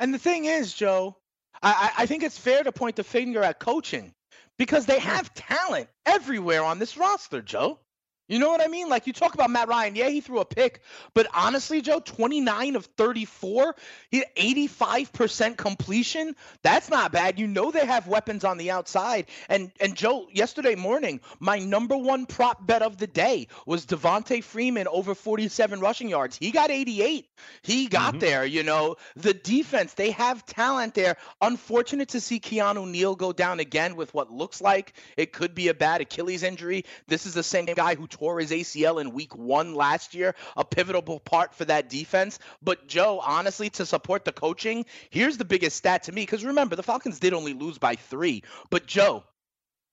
[0.00, 1.16] And the thing is, Joe,
[1.62, 4.12] I, I think it's fair to point the finger at coaching
[4.58, 7.78] because they have talent everywhere on this roster, Joe.
[8.26, 8.88] You know what I mean?
[8.88, 9.94] Like you talk about Matt Ryan.
[9.96, 10.80] Yeah, he threw a pick,
[11.12, 13.76] but honestly, Joe, 29 of 34,
[14.10, 16.34] he 85% completion.
[16.62, 17.38] That's not bad.
[17.38, 19.26] You know they have weapons on the outside.
[19.48, 24.42] And and Joe, yesterday morning, my number one prop bet of the day was Devonta
[24.42, 26.36] Freeman over 47 rushing yards.
[26.36, 27.28] He got 88.
[27.62, 28.18] He got mm-hmm.
[28.20, 28.96] there, you know.
[29.16, 31.16] The defense, they have talent there.
[31.42, 35.68] Unfortunate to see Keanu Neal go down again with what looks like it could be
[35.68, 36.84] a bad Achilles injury.
[37.06, 40.64] This is the same guy who tore his ACL in week one last year, a
[40.64, 42.38] pivotal part for that defense.
[42.62, 46.22] But Joe, honestly, to support the coaching, here's the biggest stat to me.
[46.22, 48.44] Because remember, the Falcons did only lose by three.
[48.70, 49.24] But Joe,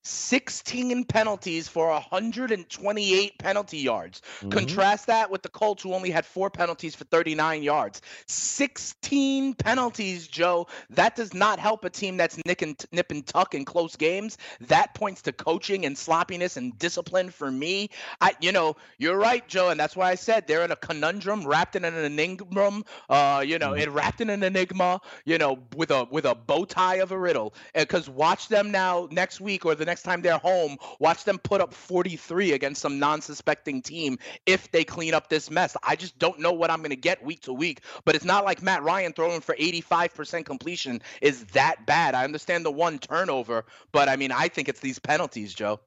[0.03, 4.21] 16 penalties for 128 penalty yards.
[4.39, 4.49] Mm-hmm.
[4.49, 8.01] Contrast that with the Colts, who only had four penalties for 39 yards.
[8.27, 10.67] 16 penalties, Joe.
[10.89, 14.37] That does not help a team that's nick and, nip and tuck in close games.
[14.61, 17.89] That points to coaching and sloppiness and discipline for me.
[18.19, 21.45] I, you know, you're right, Joe, and that's why I said they're in a conundrum,
[21.45, 22.81] wrapped in an enigma.
[23.09, 23.81] Uh, you know, mm-hmm.
[23.81, 24.99] it wrapped in an enigma.
[25.25, 27.53] You know, with a with a bow tie of a riddle.
[27.73, 31.59] Because watch them now next week or the next time they're home, watch them put
[31.59, 35.75] up 43 against some non-suspecting team if they clean up this mess.
[35.83, 38.45] I just don't know what I'm going to get week to week, but it's not
[38.45, 42.15] like Matt Ryan throwing for 85% completion is that bad.
[42.15, 45.81] I understand the one turnover, but I mean, I think it's these penalties, Joe.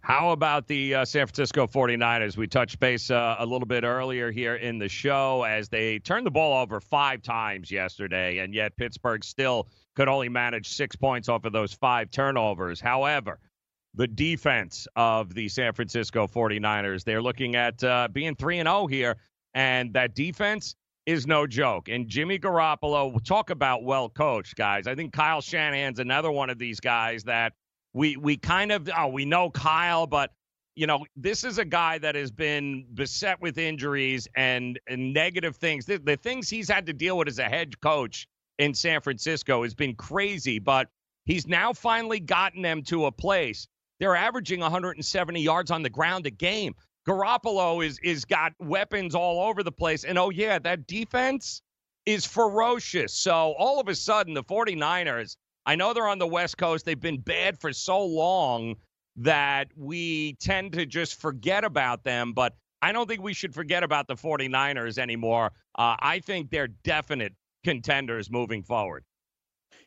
[0.00, 2.36] How about the uh, San Francisco 49ers?
[2.36, 6.24] We touched base uh, a little bit earlier here in the show as they turned
[6.24, 9.66] the ball over five times yesterday, and yet Pittsburgh still
[9.98, 12.80] could only manage six points off of those five turnovers.
[12.80, 13.40] However,
[13.94, 18.86] the defense of the San Francisco 49ers, they're looking at uh, being 3 and 0
[18.86, 19.16] here,
[19.54, 21.88] and that defense is no joke.
[21.88, 24.86] And Jimmy Garoppolo, talk about well coached, guys.
[24.86, 27.54] I think Kyle Shanahan's another one of these guys that
[27.92, 30.30] we we kind of oh, we know Kyle, but
[30.76, 35.56] you know, this is a guy that has been beset with injuries and, and negative
[35.56, 35.86] things.
[35.86, 39.62] The, the things he's had to deal with as a head coach in San Francisco
[39.62, 40.88] has been crazy, but
[41.24, 43.68] he's now finally gotten them to a place.
[44.00, 46.74] They're averaging 170 yards on the ground a game.
[47.06, 50.04] Garoppolo is is got weapons all over the place.
[50.04, 51.62] And oh yeah, that defense
[52.04, 53.14] is ferocious.
[53.14, 56.84] So all of a sudden the 49ers, I know they're on the West Coast.
[56.84, 58.76] They've been bad for so long
[59.16, 63.82] that we tend to just forget about them, but I don't think we should forget
[63.82, 65.52] about the 49ers anymore.
[65.76, 69.04] Uh, I think they're definite contenders moving forward.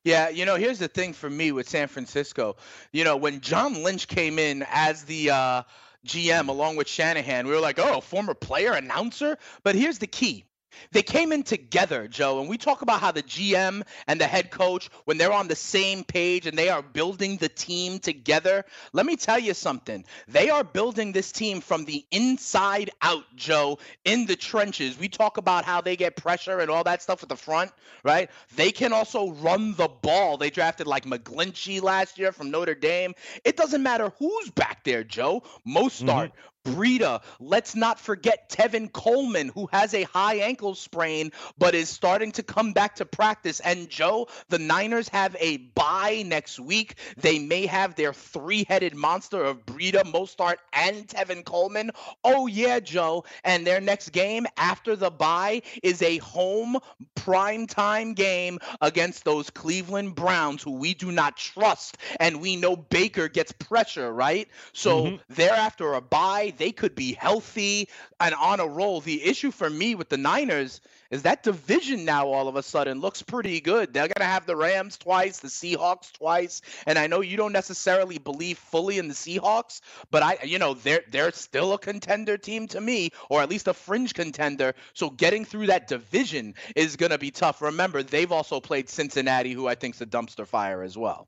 [0.03, 2.55] Yeah, you know, here's the thing for me with San Francisco.
[2.91, 5.63] You know, when John Lynch came in as the uh,
[6.07, 9.38] GM along with Shanahan, we were like, oh, former player, announcer.
[9.63, 10.45] But here's the key
[10.91, 14.51] they came in together, Joe, and we talk about how the GM and the head
[14.51, 19.05] coach, when they're on the same page and they are building the team together, let
[19.05, 20.05] me tell you something.
[20.27, 24.97] They are building this team from the inside out, Joe, in the trenches.
[24.97, 27.71] We talk about how they get pressure and all that stuff at the front,
[28.03, 28.29] right?
[28.55, 30.38] They can also run the ball.
[30.38, 33.13] They drafted like McGlinchey last year from Notre Dame.
[33.45, 35.43] It doesn't matter who's back there, Joe.
[35.67, 36.50] Mostert, mm-hmm.
[36.63, 37.21] Breida.
[37.39, 42.43] Let's not forget Tevin Coleman, who has a high ankle sprain but is starting to
[42.43, 43.60] come back to practice.
[43.60, 46.95] And Joe, the Niners have a bye next week.
[47.17, 51.91] They may have their three headed monster of Breida, Mostert, and Tevin Coleman.
[52.24, 53.26] Oh, yeah, Joe.
[53.43, 56.78] And their next game after the bye is a home
[57.15, 61.97] prime time game against those Cleveland Browns, who we do not trust.
[62.19, 64.47] And we know Baker gets pressure, right?
[64.74, 65.15] So mm-hmm.
[65.30, 69.02] they're after a bye They could be healthy and on a roll.
[69.02, 73.02] The issue for me with the Niners is that division now all of a sudden
[73.02, 73.93] looks pretty good.
[73.93, 77.52] They're going to have the Rams twice, the Seahawks twice, and I know you don't
[77.52, 82.37] necessarily believe fully in the Seahawks, but I you know, they're they're still a contender
[82.37, 84.73] team to me or at least a fringe contender.
[84.93, 87.62] So getting through that division is going to be tough.
[87.62, 91.27] Remember, they've also played Cincinnati who I think's a dumpster fire as well.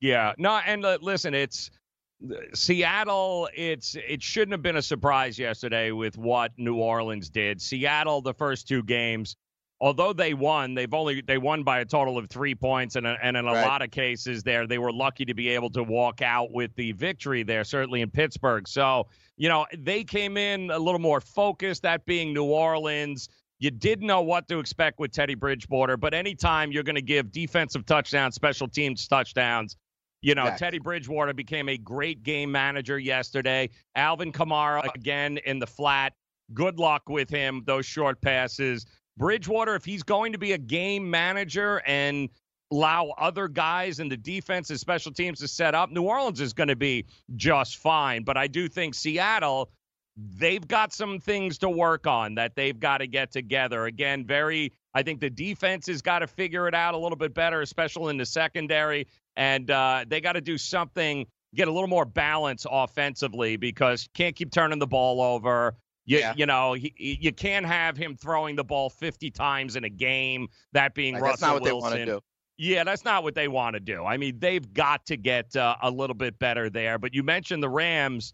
[0.00, 1.70] Yeah, no, and uh, listen, it's
[2.54, 3.48] Seattle.
[3.54, 7.60] It's it shouldn't have been a surprise yesterday with what New Orleans did.
[7.60, 9.36] Seattle, the first two games,
[9.80, 13.36] although they won, they've only they won by a total of three points, and and
[13.36, 13.66] in a Right.
[13.66, 16.92] lot of cases there, they were lucky to be able to walk out with the
[16.92, 17.64] victory there.
[17.64, 21.82] Certainly in Pittsburgh, so you know they came in a little more focused.
[21.82, 23.28] That being New Orleans.
[23.60, 27.30] You didn't know what to expect with Teddy Bridgewater, but anytime you're going to give
[27.30, 29.76] defensive touchdowns, special teams touchdowns,
[30.24, 30.64] you know, Exactly.
[30.64, 33.68] Teddy Bridgewater became a great game manager yesterday.
[33.94, 36.14] Alvin Kamara again in the flat.
[36.54, 38.86] Good luck with him, those short passes.
[39.18, 42.30] Bridgewater, if he's going to be a game manager and
[42.72, 46.54] allow other guys in the defense and special teams to set up, New Orleans is
[46.54, 47.04] going to be
[47.36, 48.24] just fine.
[48.24, 49.70] But I do think Seattle,
[50.16, 53.84] they've got some things to work on that they've got to get together.
[53.84, 57.34] Again, very, I think the defense has got to figure it out a little bit
[57.34, 59.06] better, especially in the secondary.
[59.36, 64.10] And uh, they got to do something, get a little more balance offensively because you
[64.14, 65.74] can't keep turning the ball over.
[66.06, 66.34] You, Yeah.
[66.36, 70.48] you know, he, you can't have him throwing the ball 50 times in a game,
[70.72, 71.90] that being Like, Russell that's not what they Wilson.
[71.90, 72.20] want to do.
[72.56, 74.04] Yeah, that's not what they want to do.
[74.04, 76.98] I mean, they've got to get uh, a little bit better there.
[76.98, 78.32] But you mentioned the Rams.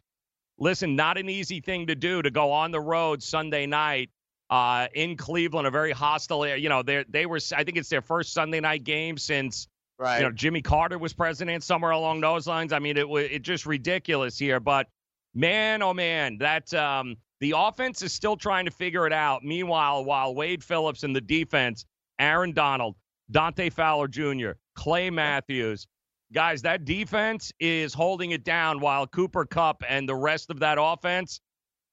[0.58, 4.10] Listen, not an easy thing to do to go on the road Sunday night
[4.50, 6.56] uh, in Cleveland, a very hostile area.
[6.62, 7.38] You know, they they were.
[7.56, 9.68] I think it's their first Sunday night game since
[10.00, 10.16] Right.
[10.16, 12.72] you know Jimmy Carter was president, somewhere along those lines.
[12.72, 14.58] I mean, it was it just ridiculous here.
[14.58, 14.86] But
[15.34, 19.44] man, oh man, that um, the offense is still trying to figure it out.
[19.44, 21.84] Meanwhile, while Wade Phillips and the defense,
[22.18, 22.96] Aaron Donald,
[23.30, 25.86] Dante Fowler Jr., Clay Matthews,
[26.32, 30.78] guys, that defense is holding it down while Cooper Kupp and the rest of that
[30.80, 31.42] offense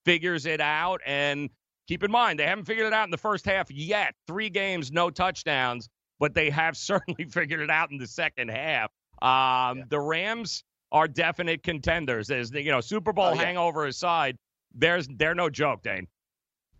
[0.05, 1.01] figures it out.
[1.05, 1.49] And
[1.89, 4.16] keep in mind, they haven't figured it out in the first half yet.
[4.28, 5.89] Three games, no touchdowns,
[6.20, 8.91] but they have certainly figured it out in the second half.
[9.22, 12.30] Um, The Rams are definite contenders.
[12.32, 13.43] As the you know Super Bowl Oh, yeah.
[13.43, 14.38] hangover aside,
[14.74, 16.07] there's they're no joke, Dane.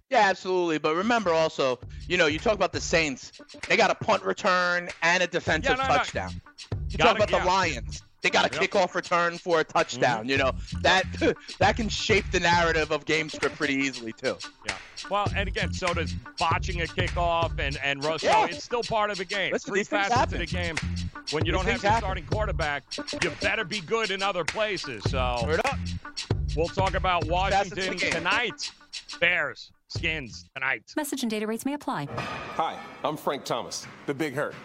[0.10, 0.78] Yeah, absolutely.
[0.78, 3.34] But remember also, you know, you talk about the Saints.
[3.68, 5.98] They got a punt return and a defensive Yeah, no, no.
[5.98, 6.32] touchdown.
[6.90, 7.40] You Gotta- talk about yeah.
[7.42, 8.04] the Lions.
[8.22, 8.72] They got a Yep.
[8.72, 10.22] kickoff return for a touchdown.
[10.22, 10.30] Mm-hmm.
[10.30, 10.52] You know
[10.82, 11.04] that
[11.60, 14.38] that can shape the narrative of game script pretty easily too.
[14.68, 14.76] Yeah.
[15.10, 18.30] Well, and again, so does botching a kickoff and and Russell.
[18.30, 18.46] Yeah.
[18.48, 19.54] It's still part of the game.
[19.54, 20.76] Listen, Three these things facets of the game.
[21.32, 22.02] When you These don't have things your happen.
[22.06, 22.84] starting quarterback,
[23.22, 25.04] you better be good in other places.
[25.10, 25.78] So Word up.
[26.56, 28.72] we'll talk about Washington tonight.
[29.20, 30.84] Bears, Skins tonight.
[30.96, 32.08] Message and data rates may apply.
[32.56, 34.56] Hi, I'm Frank Thomas, the Big Hurt.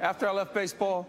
[0.00, 1.08] After I left baseball,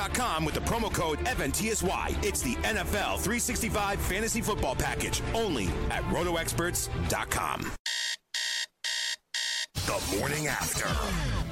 [0.45, 2.25] with the promo code FNTSY.
[2.25, 7.80] It's the NFL 365 fantasy football package only at rotoexperts.com.
[10.11, 10.87] The morning after.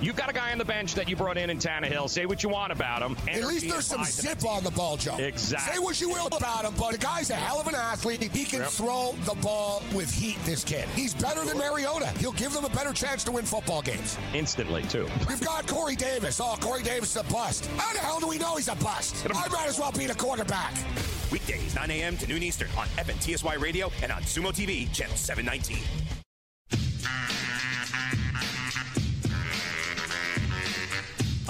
[0.02, 2.10] You've got a guy on the bench that you brought in in Tannehill.
[2.10, 3.18] Say what you want about him.
[3.30, 5.18] At least there's some zip on the ball, Joe.
[5.18, 5.74] Exactly.
[5.74, 8.22] Say what you will about him, but the guy's a hell of an athlete.
[8.24, 8.70] He can Yep.
[8.70, 10.88] throw the ball with heat, this kid.
[10.96, 12.08] He's better than Mariota.
[12.20, 14.18] He'll give them a better chance to win football games.
[14.34, 15.08] Instantly, too.
[15.28, 16.40] We've got Corey Davis.
[16.40, 17.66] Oh, Corey Davis is a bust.
[17.78, 19.26] How the hell do we know he's a bust?
[19.30, 20.74] I might as well be the quarterback.
[21.32, 22.18] Weekdays, 9 a.m.
[22.18, 26.19] to noon Eastern on FNTSY Radio and on Sumo TV, channel 719.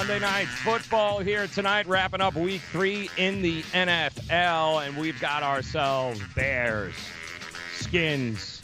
[0.10, 5.44] Monday night football here tonight, wrapping up week three in the NFL, and we've got
[5.44, 6.96] ourselves Bears,
[7.76, 8.60] Skins,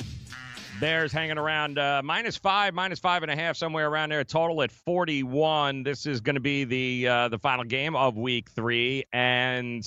[0.79, 4.23] Bears hanging around uh, minus five, minus five and a half, somewhere around there.
[4.23, 5.83] Total at 41.
[5.83, 9.85] This is going to be the uh, the final game of week three, and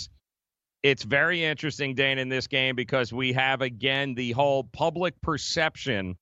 [0.84, 6.16] it's very interesting, Dane, in this game because we have again the whole public perception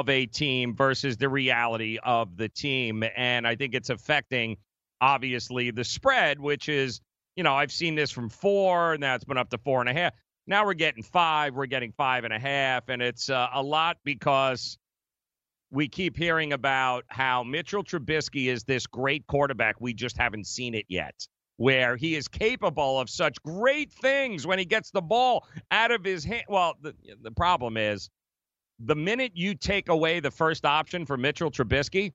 [0.00, 3.04] of a team versus the reality of the team.
[3.14, 4.56] And I think it's affecting,
[5.00, 7.00] obviously, the spread, which is,
[7.36, 9.92] you know, I've seen this from four, and it's been up to four and a
[9.92, 10.14] half.
[10.46, 12.88] Now we're getting five, we're getting five and a half.
[12.88, 14.78] And it's uh, a lot because
[15.70, 19.76] we keep hearing about how Mitchell Trubisky is this great quarterback.
[19.80, 21.26] We just haven't seen it yet.
[21.58, 26.02] Where he is capable of such great things when he gets the ball out of
[26.02, 26.44] his hand.
[26.48, 28.10] Well, the, the problem is
[28.84, 32.12] the minute you take away the first option for Mitchell Trubisky,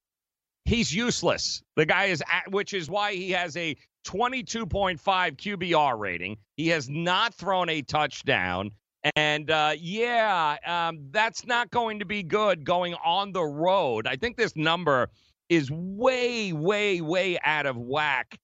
[0.66, 1.64] he's useless.
[1.76, 6.38] The guy is, at, which is why he has a 22.5 QBR rating.
[6.56, 8.72] He has not thrown a touchdown.
[9.16, 14.08] And uh, yeah, um, that's not going to be good going on the road.
[14.08, 15.10] I think this number
[15.50, 18.38] is way, way, way out of whack.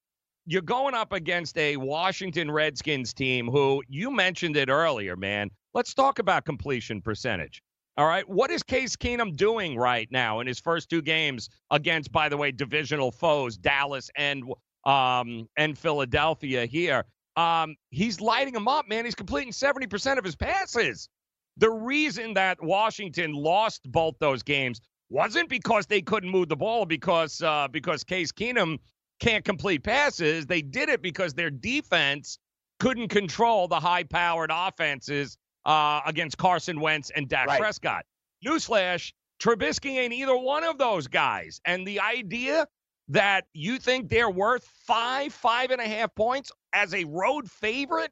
[0.46, 5.50] You're going up against a Washington Redskins team who you mentioned it earlier, man.
[5.74, 7.62] Let's talk about completion percentage.
[7.96, 8.28] All right.
[8.28, 12.38] What is Case Keenum doing right now in his first two games against, by the
[12.38, 14.44] way, divisional foes, Dallas and
[14.86, 17.06] um and Philadelphia here?
[17.36, 19.06] Um, he's lighting them up, man.
[19.06, 21.10] He's completing 70% of his passes.
[21.58, 26.86] The reason that Washington lost both those games wasn't because they couldn't move the ball,
[26.86, 28.80] because uh, because Case Keenum
[29.20, 30.48] can't complete passes.
[30.48, 32.40] They did it because their defense
[32.80, 37.60] couldn't control the high-powered offenses uh, against Carson Wentz and Dak Right.
[37.60, 38.06] Prescott.
[38.46, 41.62] Newsflash: Trubisky ain't either one of those guys.
[41.66, 42.68] And the idea
[43.10, 48.12] that you think they're worth five, five and a half points as a road favorite,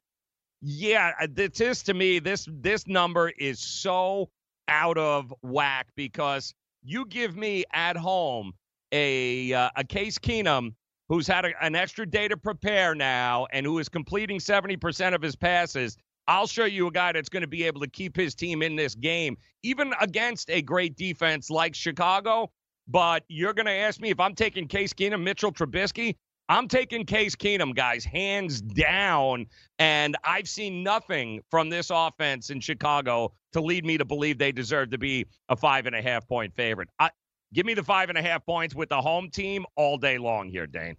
[0.60, 4.30] yeah, uh, this is to me this this number is so
[4.68, 8.52] out of whack because you give me at home
[8.92, 10.74] a uh, a Case Keenum
[11.08, 15.20] who's had a, an extra day to prepare now and who is completing 70% of
[15.20, 15.96] his passes.
[16.28, 18.76] I'll show you a guy that's going to be able to keep his team in
[18.76, 22.50] this game, even against a great defense like Chicago.
[22.88, 26.16] But you're going to ask me if I'm taking Case Keenum, Mitchell Trubisky.
[26.48, 29.46] I'm taking Case Keenum, guys, hands down.
[29.78, 34.52] And I've seen nothing from this offense in Chicago to lead me to believe they
[34.52, 36.88] deserve to be a five and a half point favorite.
[36.98, 37.10] I,
[37.54, 40.48] give me the five and a half points with the home team all day long
[40.48, 40.96] here, Dane.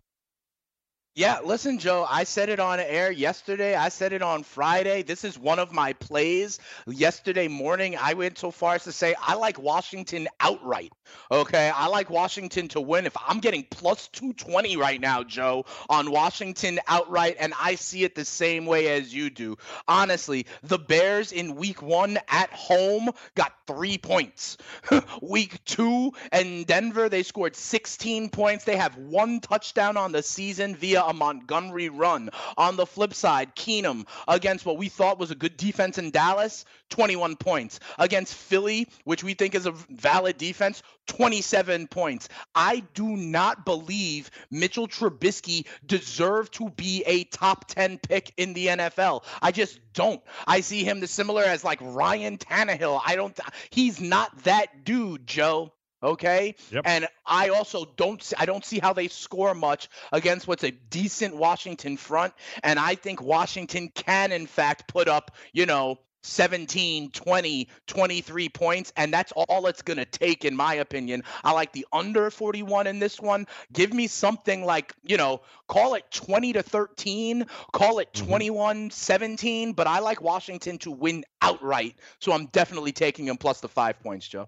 [1.16, 3.76] Yeah, listen, Joe, I said it on air yesterday.
[3.76, 5.03] I said it on Friday.
[5.03, 6.57] This is one of my plays.
[6.88, 10.91] Yesterday morning, I went so far as to say I like Washington outright.
[11.30, 11.70] Okay.
[11.70, 13.05] I like Washington to win.
[13.05, 18.16] If I'm getting plus 220 right now, Joe, on Washington outright, and I see it
[18.16, 19.57] the same way as you do.
[19.88, 24.57] Honestly, the Bears in week one at home got three points.
[25.22, 28.64] week two in Denver, they scored 16 points.
[28.66, 32.29] They have one touchdown on the season via a Montgomery run.
[32.57, 36.65] On the flip side, Keenum against what we thought was a good defense in Dallas,
[36.89, 37.79] 21 points.
[37.99, 42.29] Against Philly, which we think is a valid defense, 27 points.
[42.55, 48.67] I do not believe Mitchell Trubisky deserved to be a top 10 pick in the
[48.67, 49.23] NFL.
[49.41, 50.21] I just don't.
[50.47, 53.01] I see him the similar as like Ryan Tannehill.
[53.05, 53.37] I don't
[53.69, 55.73] he's not that dude, Joe.
[56.03, 56.83] Okay, Yep.
[56.85, 60.71] and I also don't see, I don't see how they score much against what's a
[60.71, 67.11] decent Washington front, and I think Washington can in fact put up you know 17,
[67.11, 71.23] 20, 23 points, and that's all it's going to take, in my opinion.
[71.43, 73.45] I like the under 41 in this one.
[73.73, 78.25] Give me something like, you know, call it 20 to 13, call it mm-hmm.
[78.25, 81.95] 21 17, but I like Washington to win outright.
[82.19, 84.47] So I'm definitely taking them plus the five points, Joe.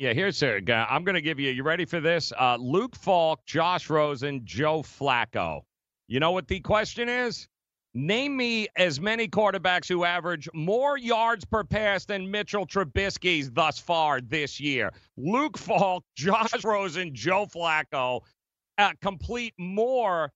[0.00, 0.86] Yeah, here's a guy.
[0.88, 1.50] I'm going to give you.
[1.50, 2.32] You ready for this?
[2.32, 5.60] Uh, Luke Falk, Josh Rosen, Joe Flacco.
[6.08, 7.46] You know what the question is?
[7.92, 13.78] Name me as many quarterbacks who average more yards per pass than Mitchell Trubisky's thus
[13.78, 14.90] far this year.
[15.18, 18.22] Luke Falk, Josh Rosen, Joe Flacco
[18.78, 20.32] uh, complete more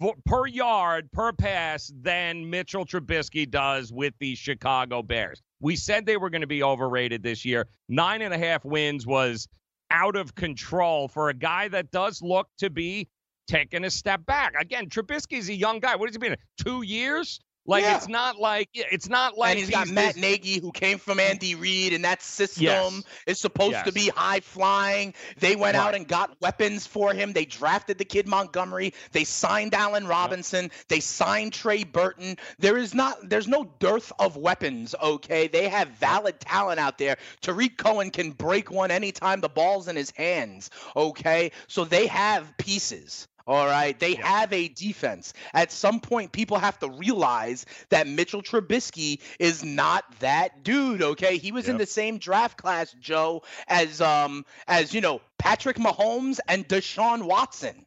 [0.00, 5.40] for, per yard per pass than Mitchell Trubisky does with the Chicago Bears.
[5.64, 7.68] We said they were going to be overrated this year.
[7.88, 9.48] Nine and a half wins was
[9.90, 13.08] out of control for a guy that does look to be
[13.48, 14.52] taking a step back.
[14.60, 15.96] Again, Trubisky's a young guy.
[15.96, 16.36] What has he been?
[16.62, 17.40] Two years?
[17.66, 17.96] Like Yeah.
[17.96, 21.18] it's not like it's not like and he's got Matt this- Nagy, who came from
[21.18, 21.30] mm.
[21.30, 23.02] Andy Reid, and that system Yes.
[23.26, 25.14] is supposed to be high flying.
[25.38, 27.32] They went out and got weapons for him.
[27.32, 28.92] They drafted the kid Montgomery.
[29.12, 30.70] They signed Allen Robinson.
[30.88, 32.36] They signed Trey Burton.
[32.58, 34.94] There is not, there's no dearth of weapons.
[35.02, 37.16] Okay, they have valid talent out there.
[37.40, 40.70] Tarik Cohen can break one anytime the ball's in his hands.
[40.96, 43.26] Okay, so they have pieces.
[43.46, 43.98] All right.
[43.98, 45.34] They have a defense.
[45.52, 51.02] At some point, people have to realize that Mitchell Trubisky is not that dude.
[51.02, 51.36] Okay.
[51.36, 56.38] He was in the same draft class, Joe, as um as you know, Patrick Mahomes
[56.48, 57.84] and Deshaun Watson.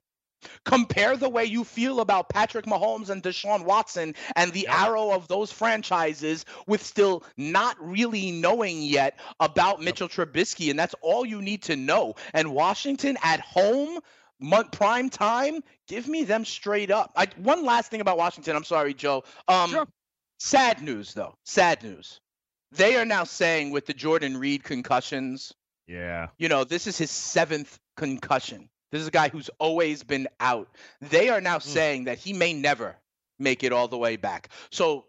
[0.66, 5.28] Compare the way you feel about Patrick Mahomes and Deshaun Watson and the arrow of
[5.28, 10.70] those franchises with still not really knowing yet about Mitchell Trubisky.
[10.70, 12.16] And that's all you need to know.
[12.34, 14.00] And Washington at home,
[14.40, 17.12] month prime time, give me them straight up.
[17.16, 18.56] I, one last thing about Washington.
[18.56, 19.24] I'm sorry, Joe.
[19.48, 19.88] Um,
[20.40, 21.36] Sad news, though.
[21.46, 22.20] Sad news.
[22.72, 25.54] They are now saying with the Jordan Reed concussions,
[25.88, 26.28] Yeah.
[26.38, 28.70] you know, this is his seventh concussion.
[28.92, 30.70] This is a guy who's always been out.
[31.02, 32.96] They are now saying that he may never
[33.40, 34.50] make it all the way back.
[34.70, 35.06] So,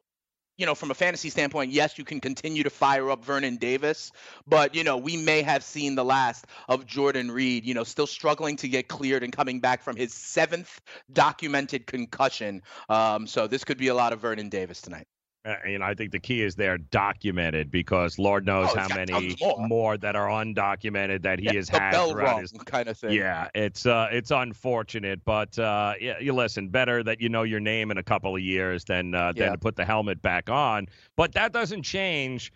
[0.58, 4.10] you know, from a fantasy standpoint, yes, you can continue to fire up Vernon Davis,
[4.46, 8.08] but, you know, we may have seen the last of Jordan Reed, you know, still
[8.08, 10.80] struggling to get cleared and coming back from his seventh
[11.12, 12.60] documented concussion.
[12.88, 15.06] Um, so this could be a lot of Vernon Davis tonight.
[15.44, 18.88] Uh, you know, I think the key is they're documented because Lord knows Oh, how
[18.94, 19.66] many more.
[19.68, 22.98] more that are undocumented that he Yeah, has the had bell throughout his kind of
[22.98, 23.12] thing.
[23.12, 26.68] Yeah, it's uh, it's unfortunate, but uh, yeah, you listen.
[26.68, 29.58] Better that you know your name in a couple of years than uh, than to
[29.58, 30.86] put the helmet back on.
[31.16, 32.52] But that doesn't change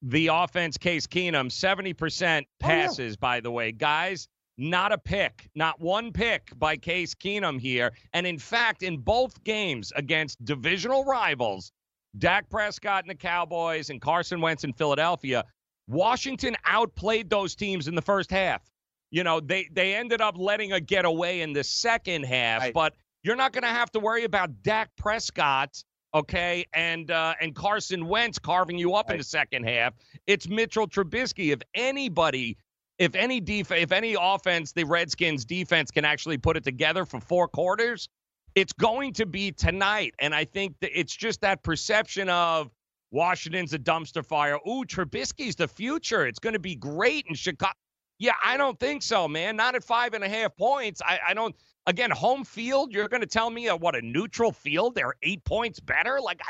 [0.00, 0.78] the offense.
[0.78, 2.82] Case Keenum, seventy percent Oh, yeah.
[2.86, 3.16] passes.
[3.16, 7.92] By the way, guys, not a pick, not one pick by Case Keenum here.
[8.12, 11.72] And in fact, in both games against divisional rivals,
[12.18, 15.44] Dak Prescott and the Cowboys and Carson Wentz in Philadelphia,
[15.88, 18.62] Washington outplayed those teams in the first half.
[19.10, 22.94] You know, they they ended up letting a get away in the second half, but
[23.22, 25.82] you're not going to have to worry about Dak Prescott,
[26.14, 29.94] okay, and uh, and Carson Wentz carving you up in the second half.
[30.26, 31.52] It's Mitchell Trubisky.
[31.52, 32.56] If anybody,
[32.98, 37.20] if any def- if any offense, the Redskins defense can actually put it together for
[37.20, 38.08] four quarters,
[38.54, 40.14] it's going to be tonight.
[40.18, 42.70] And I think that it's just that perception of
[43.10, 44.58] Washington's a dumpster fire.
[44.66, 46.26] Ooh, Trubisky's the future.
[46.26, 47.72] It's going to be great in Chicago.
[48.18, 49.56] Yeah, I don't think so, man.
[49.56, 51.02] Not at five and a half points.
[51.04, 51.54] I, I don't.
[51.86, 52.92] Again, home field.
[52.92, 54.94] You're going to tell me uh, what a neutral field?
[54.94, 56.20] They're eight points better.
[56.20, 56.40] Like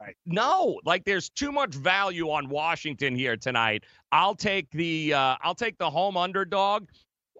[0.00, 0.78] I, no.
[0.84, 3.84] Like there's too much value on Washington here tonight.
[4.12, 6.88] I'll take the uh, I'll take the home underdog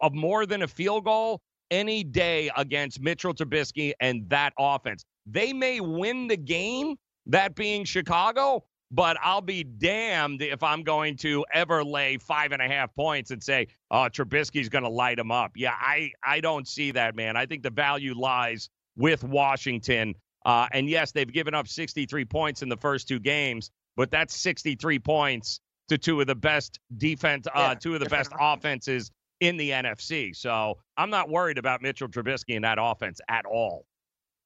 [0.00, 5.04] of more than a field goal any day against Mitchell Trubisky and that offense.
[5.26, 6.96] They may win the game,
[7.26, 12.62] that being Chicago, but I'll be damned if I'm going to ever lay five and
[12.62, 15.52] a half points and say, oh, Trubisky's going to light them up.
[15.56, 17.36] Yeah, I, I don't see that, man.
[17.36, 20.14] I think the value lies with Washington.
[20.44, 24.36] Uh, and yes, they've given up 63 points in the first two games, but that's
[24.36, 29.10] 63 points to two of the best defense, uh, Yeah, two of the best offenses
[29.40, 30.34] in the NFC.
[30.34, 33.86] So I'm not worried about Mitchell Trubisky and that offense at all.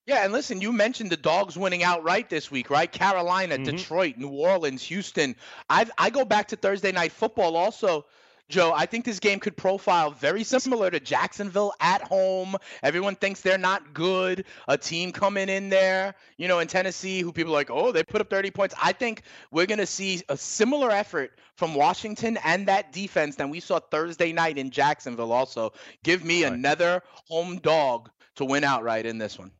[0.07, 2.91] Yeah, and listen, you mentioned the dogs winning outright this week, right?
[2.91, 3.65] Carolina, Mhm.
[3.67, 5.37] Detroit, New Orleans, Houston.
[5.69, 8.07] I I go back to Thursday night football also.
[8.51, 12.57] Joe, I think this game could profile very similar to Jacksonville at home.
[12.83, 14.45] Everyone thinks they're not good.
[14.69, 18.03] A team coming in there, you know, in Tennessee, who people are like, oh, they
[18.03, 18.75] put up 30 points.
[18.83, 23.51] I think we're going to see a similar effort from Washington and that defense than
[23.51, 25.33] we saw Thursday night in Jacksonville.
[25.33, 25.73] Also,
[26.03, 26.53] give me right.
[26.53, 29.53] another home dog to win outright in this one.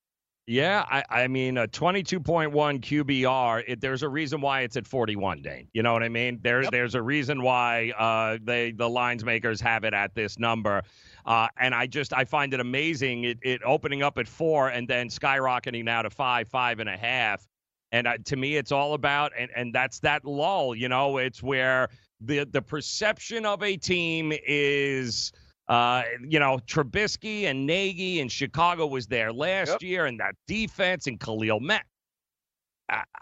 [0.51, 3.63] Yeah, I, I mean a 22.1 QBR.
[3.69, 5.69] It, there's a reason why it's at 41, Dane.
[5.73, 6.41] You know what I mean?
[6.43, 6.73] There, yep.
[6.73, 10.83] there's a reason why uh, they the lines makers have it at this number.
[11.25, 14.89] Uh, and I just I find it amazing it, it opening up at four and
[14.89, 17.47] then skyrocketing now to five, five and a half.
[17.93, 20.75] And uh, to me, it's all about and and that's that lull.
[20.75, 21.91] You know, it's where
[22.21, 25.31] the the perception of a team is
[25.71, 29.83] uh, you know, Trubisky and Nagy and Chicago was there last yep.
[29.83, 31.87] year, and that defense and Khalil Mack.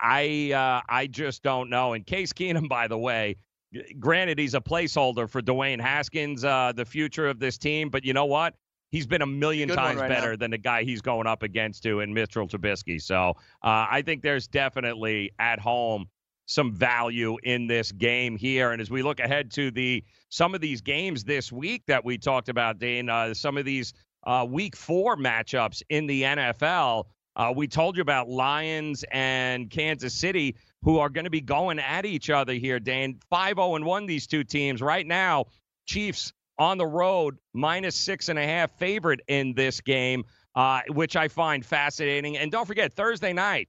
[0.01, 1.93] I uh, I just don't know.
[1.93, 3.37] And Case Keenum, by the way,
[4.01, 8.15] granted he's a placeholder for Dwayne Haskins, uh, the future of this team, but you
[8.15, 8.55] know what?
[8.91, 10.37] He's been a million times right better now.
[10.37, 12.99] than the guy he's going up against to in Mitchell Trubisky.
[13.03, 16.07] So uh, I think there's definitely at home
[16.49, 18.73] some value in this game here.
[18.73, 22.17] And as we look ahead to the some of these games this week that we
[22.17, 23.93] talked about, Dane, uh, some of these
[24.27, 27.05] uh, week four matchups in the NFL.
[27.37, 31.79] Uh, we told you about Lions and Kansas City, who are going to be going
[31.79, 33.21] at each other here, Dane.
[33.31, 34.81] 5 0 and 1, these two teams.
[34.81, 35.45] Right now,
[35.87, 40.25] Chiefs on the road, minus six and a half favorite in this game,
[40.57, 42.39] uh, which I find fascinating.
[42.39, 43.69] And don't forget, Thursday night,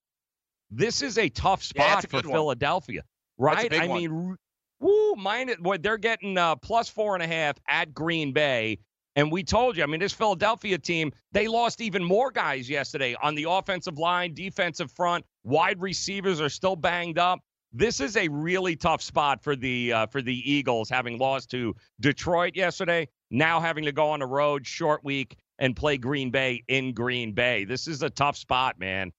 [0.71, 3.01] this is a tough spot yeah, a for Philadelphia,
[3.37, 3.73] right?
[3.73, 3.97] I one.
[3.97, 4.37] mean,
[4.79, 5.51] woo, mine.
[5.59, 8.79] Boy, they're getting uh, plus four and a half at Green Bay.
[9.15, 13.15] And we told you, I mean, this Philadelphia team, they lost even more guys yesterday
[13.21, 15.25] on the offensive line, defensive front.
[15.43, 17.39] Wide receivers are still banged up.
[17.73, 21.75] This is a really tough spot for the uh, for the Eagles, having lost to
[21.99, 23.07] Detroit yesterday.
[23.29, 27.33] Now having to go on the road, short week, and play Green Bay in Green
[27.33, 27.65] Bay.
[27.65, 29.11] This is a tough spot, man.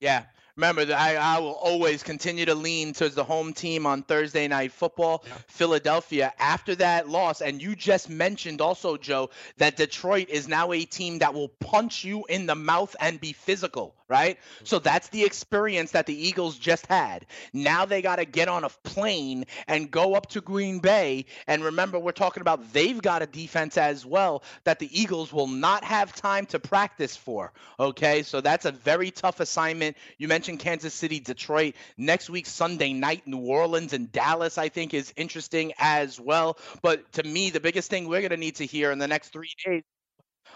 [0.00, 0.24] Yeah,
[0.60, 4.46] remember that I, I will always continue to lean towards the home team on Thursday
[4.46, 5.32] night football, yeah.
[5.46, 6.34] Philadelphia.
[6.38, 11.20] After that loss, and you just mentioned also, Joe, that Detroit is now a team
[11.20, 14.36] that will punch you in the mouth and be physical right?
[14.36, 14.64] Mm-hmm.
[14.66, 17.24] So that's the experience that the Eagles just had.
[17.54, 21.26] Now they got to get on a plane and go up to Green Bay.
[21.46, 25.46] And remember, we're talking about they've got a defense as well that the Eagles will
[25.46, 27.52] not have time to practice for.
[27.78, 29.96] Okay, so that's a very tough assignment.
[30.18, 31.74] You mentioned Kansas City, Detroit.
[31.96, 36.58] Next week, Sunday night, New Orleans and Dallas, I think, is interesting as well.
[36.82, 39.32] But to me, the biggest thing we're going to need to hear in the next
[39.32, 39.82] three days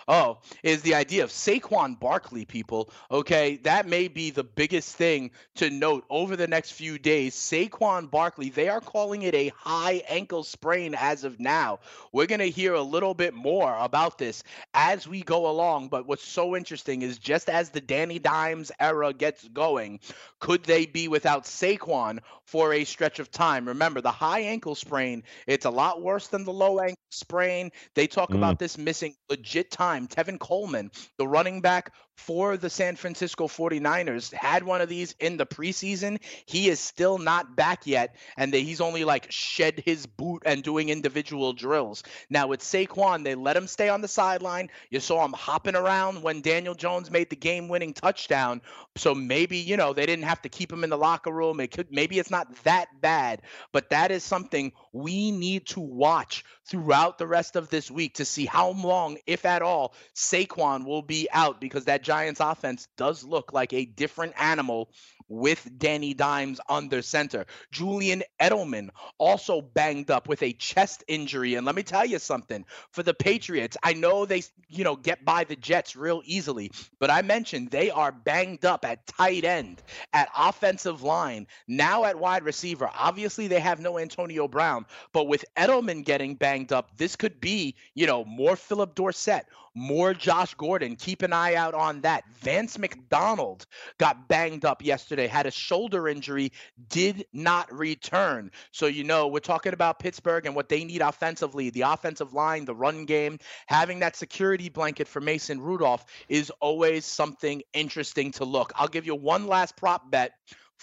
[0.06, 2.90] Oh, is the idea of Saquon Barkley, people.
[3.10, 7.34] Okay, that may be the biggest thing to note over the next few days.
[7.34, 11.78] Saquon Barkley, they are calling it a high ankle sprain as of now.
[12.12, 15.88] We're going to hear a little bit more about this as we go along.
[15.88, 20.00] But what's so interesting is just as the Danny Dimes era gets going,
[20.38, 23.66] could they be without Saquon for a stretch of time?
[23.68, 27.70] Remember, the high ankle sprain, it's a lot worse than the low ankle sprain.
[27.94, 28.36] They talk mm.
[28.36, 33.48] about this missing legit time time, Tevin Coleman, the running back for the San Francisco
[33.48, 36.18] 49ers, had one of these in the preseason.
[36.46, 40.62] He is still not back yet, and they, he's only like shed his boot and
[40.62, 42.02] doing individual drills.
[42.30, 44.70] Now, with Saquon, they let him stay on the sideline.
[44.90, 48.62] You saw him hopping around when Daniel Jones made the game winning touchdown.
[48.96, 51.60] So maybe, you know, they didn't have to keep him in the locker room.
[51.60, 53.42] It could maybe it's not that bad,
[53.72, 58.24] but that is something we need to watch throughout the rest of this week to
[58.24, 63.24] see how long, if at all, Saquon will be out because that Giants offense does
[63.24, 64.90] look like a different animal
[65.28, 67.46] with Danny Dimes under center.
[67.72, 71.54] Julian Edelman also banged up with a chest injury.
[71.54, 75.24] And let me tell you something for the Patriots, I know they, you know, get
[75.24, 79.82] by the Jets real easily, but I mentioned they are banged up at tight end,
[80.12, 82.90] at offensive line, now at wide receiver.
[82.94, 87.74] Obviously, they have no Antonio Brown, but with Edelman getting banged up, this could be,
[87.94, 90.96] you know, more Phillip Dorsett, more Josh Gordon.
[90.96, 92.24] Keep an eye out on that.
[92.40, 93.66] Vance McDonald
[93.98, 96.52] got banged up yesterday, had a shoulder injury,
[96.88, 98.50] did not return.
[98.72, 102.64] So, you know, we're talking about Pittsburgh and what they need offensively the offensive line,
[102.64, 103.38] the run game.
[103.66, 108.72] Having that security blanket for Mason Rudolph is always something interesting to look.
[108.76, 110.32] I'll give you one last prop bet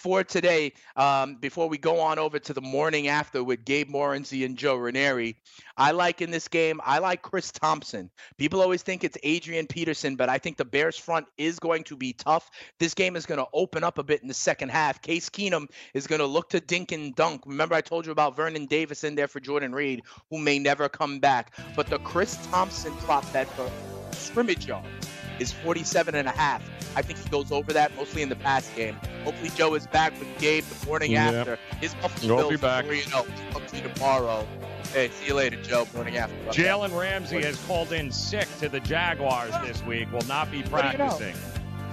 [0.02, 4.44] for today, um, before we go on over to the morning after with Gabe Morency
[4.44, 5.36] and Joe Ranieri,
[5.76, 8.10] I like in this game, I like Chris Thompson.
[8.36, 11.96] People always think it's Adrian Peterson, but I think the Bears front is going to
[11.96, 12.50] be tough.
[12.80, 15.00] This game is going to open up a bit in the second half.
[15.02, 17.42] Case Keenum is going to look to dink and dunk.
[17.46, 20.88] Remember, I told you about Vernon Davis in there for Jordan Reed, who may never
[20.88, 21.54] come back.
[21.76, 23.70] But the Chris Thompson prop bet for
[24.10, 25.11] scrimmage yards
[25.42, 26.62] is 47 and a half.
[26.96, 28.96] I think he goes over that mostly in the pass game.
[29.24, 31.30] Hopefully Joe is back with Gabe the morning Yeah.
[31.30, 31.58] after.
[31.80, 32.84] His Buffalo He'll be back.
[32.86, 34.46] You know, talk to you tomorrow.
[34.92, 35.86] Hey, see you later, Joe.
[35.94, 36.34] Morning after.
[36.50, 40.10] Jalen Ramsey has called in sick to the Jaguars this week.
[40.12, 41.08] Will not be What do you know?
[41.16, 41.34] practicing.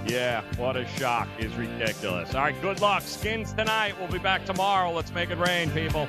[0.06, 2.34] Yeah, what a shock is ridiculous.
[2.34, 3.02] All right, good luck.
[3.02, 3.94] Skins tonight.
[3.98, 4.90] We'll be back tomorrow.
[4.92, 6.08] Let's make it rain, people.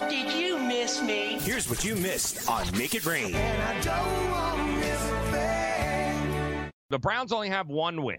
[0.09, 1.37] Did you miss me?
[1.39, 3.33] Here's what you missed on Make It Rain.
[6.89, 8.17] The Browns only have one win.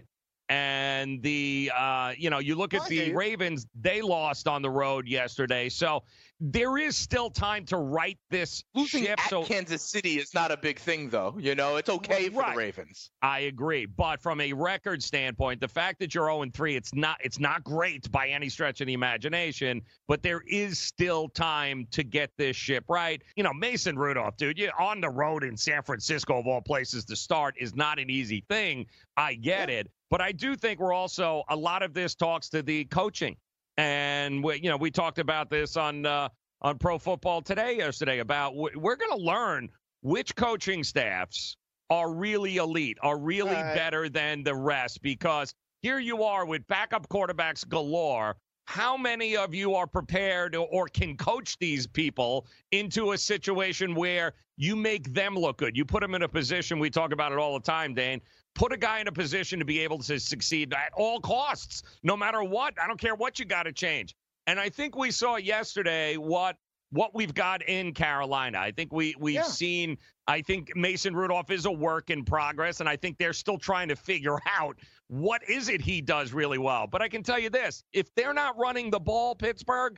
[0.49, 5.07] And the uh, you know, you look at the Ravens, they lost on the road
[5.07, 5.69] yesterday.
[5.69, 6.03] So
[6.45, 9.17] there is still time to right this Losing ship.
[9.17, 11.37] at so Kansas City is not a big thing, though.
[11.39, 13.11] You know, it's okay for the Ravens.
[13.21, 17.17] I agree, but from a record standpoint, the fact that you're 0 3, it's not
[17.23, 19.81] it's not great by any stretch of the imagination.
[20.09, 23.21] But there is still time to get this ship right.
[23.37, 27.05] You know, Mason Rudolph, dude, you on the road in San Francisco of all places
[27.05, 28.87] to start is not an easy thing.
[29.15, 32.61] I get it, but I do think we're also a lot of this talks to
[32.63, 33.37] the coaching,
[33.77, 36.29] and we, you know we talked about this on uh,
[36.61, 39.69] on Pro Football Today yesterday about w- we're going to learn
[40.01, 41.57] which coaching staffs
[41.89, 43.75] are really elite, are really Right.
[43.75, 49.53] better than the rest because here you are with backup quarterbacks galore how many of
[49.53, 55.35] you are prepared or can coach these people into a situation where you make them
[55.35, 55.75] look good?
[55.75, 58.21] You put them in a position, we talk about it all the time, Dane.
[58.55, 62.15] Put a guy in a position to be able to succeed at all costs, no
[62.15, 62.73] matter what.
[62.81, 64.15] I don't care what you got to change.
[64.47, 66.57] And I think we saw yesterday what
[66.91, 68.59] what we've got in Carolina.
[68.59, 69.43] I think we we've yeah.
[69.43, 69.97] seen
[70.27, 73.87] I think Mason Rudolph is a work in progress and I think they're still trying
[73.89, 74.77] to figure out
[75.07, 76.87] what is it he does really well.
[76.87, 79.97] But I can tell you this, if they're not running the ball Pittsburgh,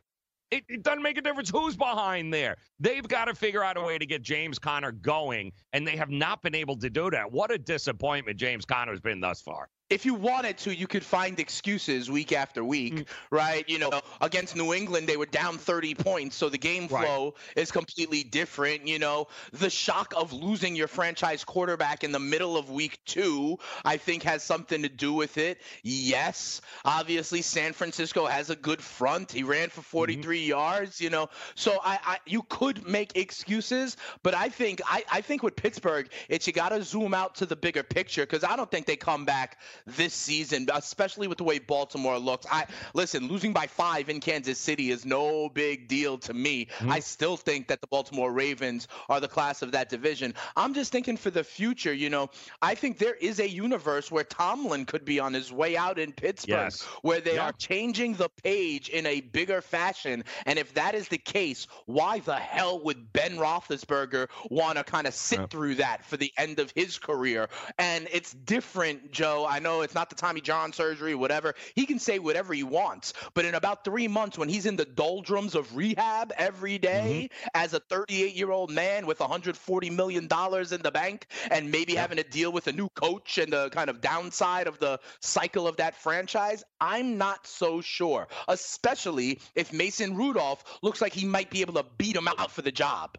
[0.52, 2.58] it, it, doesn't make a difference who's behind there.
[2.80, 6.10] They've got to figure out a way to get James Conner going, and they have
[6.10, 7.32] not been able to do that.
[7.32, 11.40] What a disappointment James Conner's been thus far if you wanted to, you could find
[11.40, 13.06] excuses week after week, mm.
[13.30, 13.68] right?
[13.70, 17.62] You know, against New England, they were down 30 points, so the game flow right.
[17.62, 18.88] is completely different.
[18.88, 23.60] You know, the shock of losing your franchise quarterback in the middle of week two,
[23.84, 25.62] I think, has something to do with it.
[25.84, 29.32] Yes, obviously, San Francisco has a good front.
[29.32, 30.50] He ran for 43 mm-hmm.
[30.50, 35.22] yards, you know, so I, I, you could make excuses, but I think, I, I
[35.22, 38.56] think with Pittsburgh, it's you got to zoom out to the bigger picture because I
[38.56, 42.46] don't think they come back this season, especially with the way Baltimore looks.
[42.52, 46.68] I listen, losing by five in Kansas City is no big deal to me.
[46.80, 46.92] Mm-hmm.
[46.92, 50.34] I still think that the Baltimore Ravens are the class of that division.
[50.56, 52.30] I'm just thinking for the future, you know,
[52.62, 56.12] I think there is a universe where Tomlin could be on his way out in
[56.12, 56.84] Pittsburgh, yes.
[57.02, 57.46] where they yeah.
[57.46, 60.24] are changing the page in a bigger fashion.
[60.46, 65.08] And if that is the case, why the hell would Ben Roethlisberger want to kind
[65.08, 65.48] of sit yeah.
[65.48, 67.50] through that for the end of his career?
[67.78, 69.46] And it's different, Joe.
[69.48, 71.56] I know it's not the Tommy John surgery, whatever.
[71.76, 73.14] He can say whatever he wants.
[73.34, 77.48] But in about three months, when he's in the doldrums of rehab every day mm-hmm.
[77.54, 81.94] as a 38 year old man with 140 million dollars in the bank, and maybe
[81.94, 82.02] yeah.
[82.02, 85.68] having to deal with a new coach and the kind of downside of the cycle
[85.68, 88.28] of that franchise, I'm not so sure.
[88.48, 92.62] Especially if Mason Rudolph looks like he might be able to beat him out for
[92.62, 93.18] the job.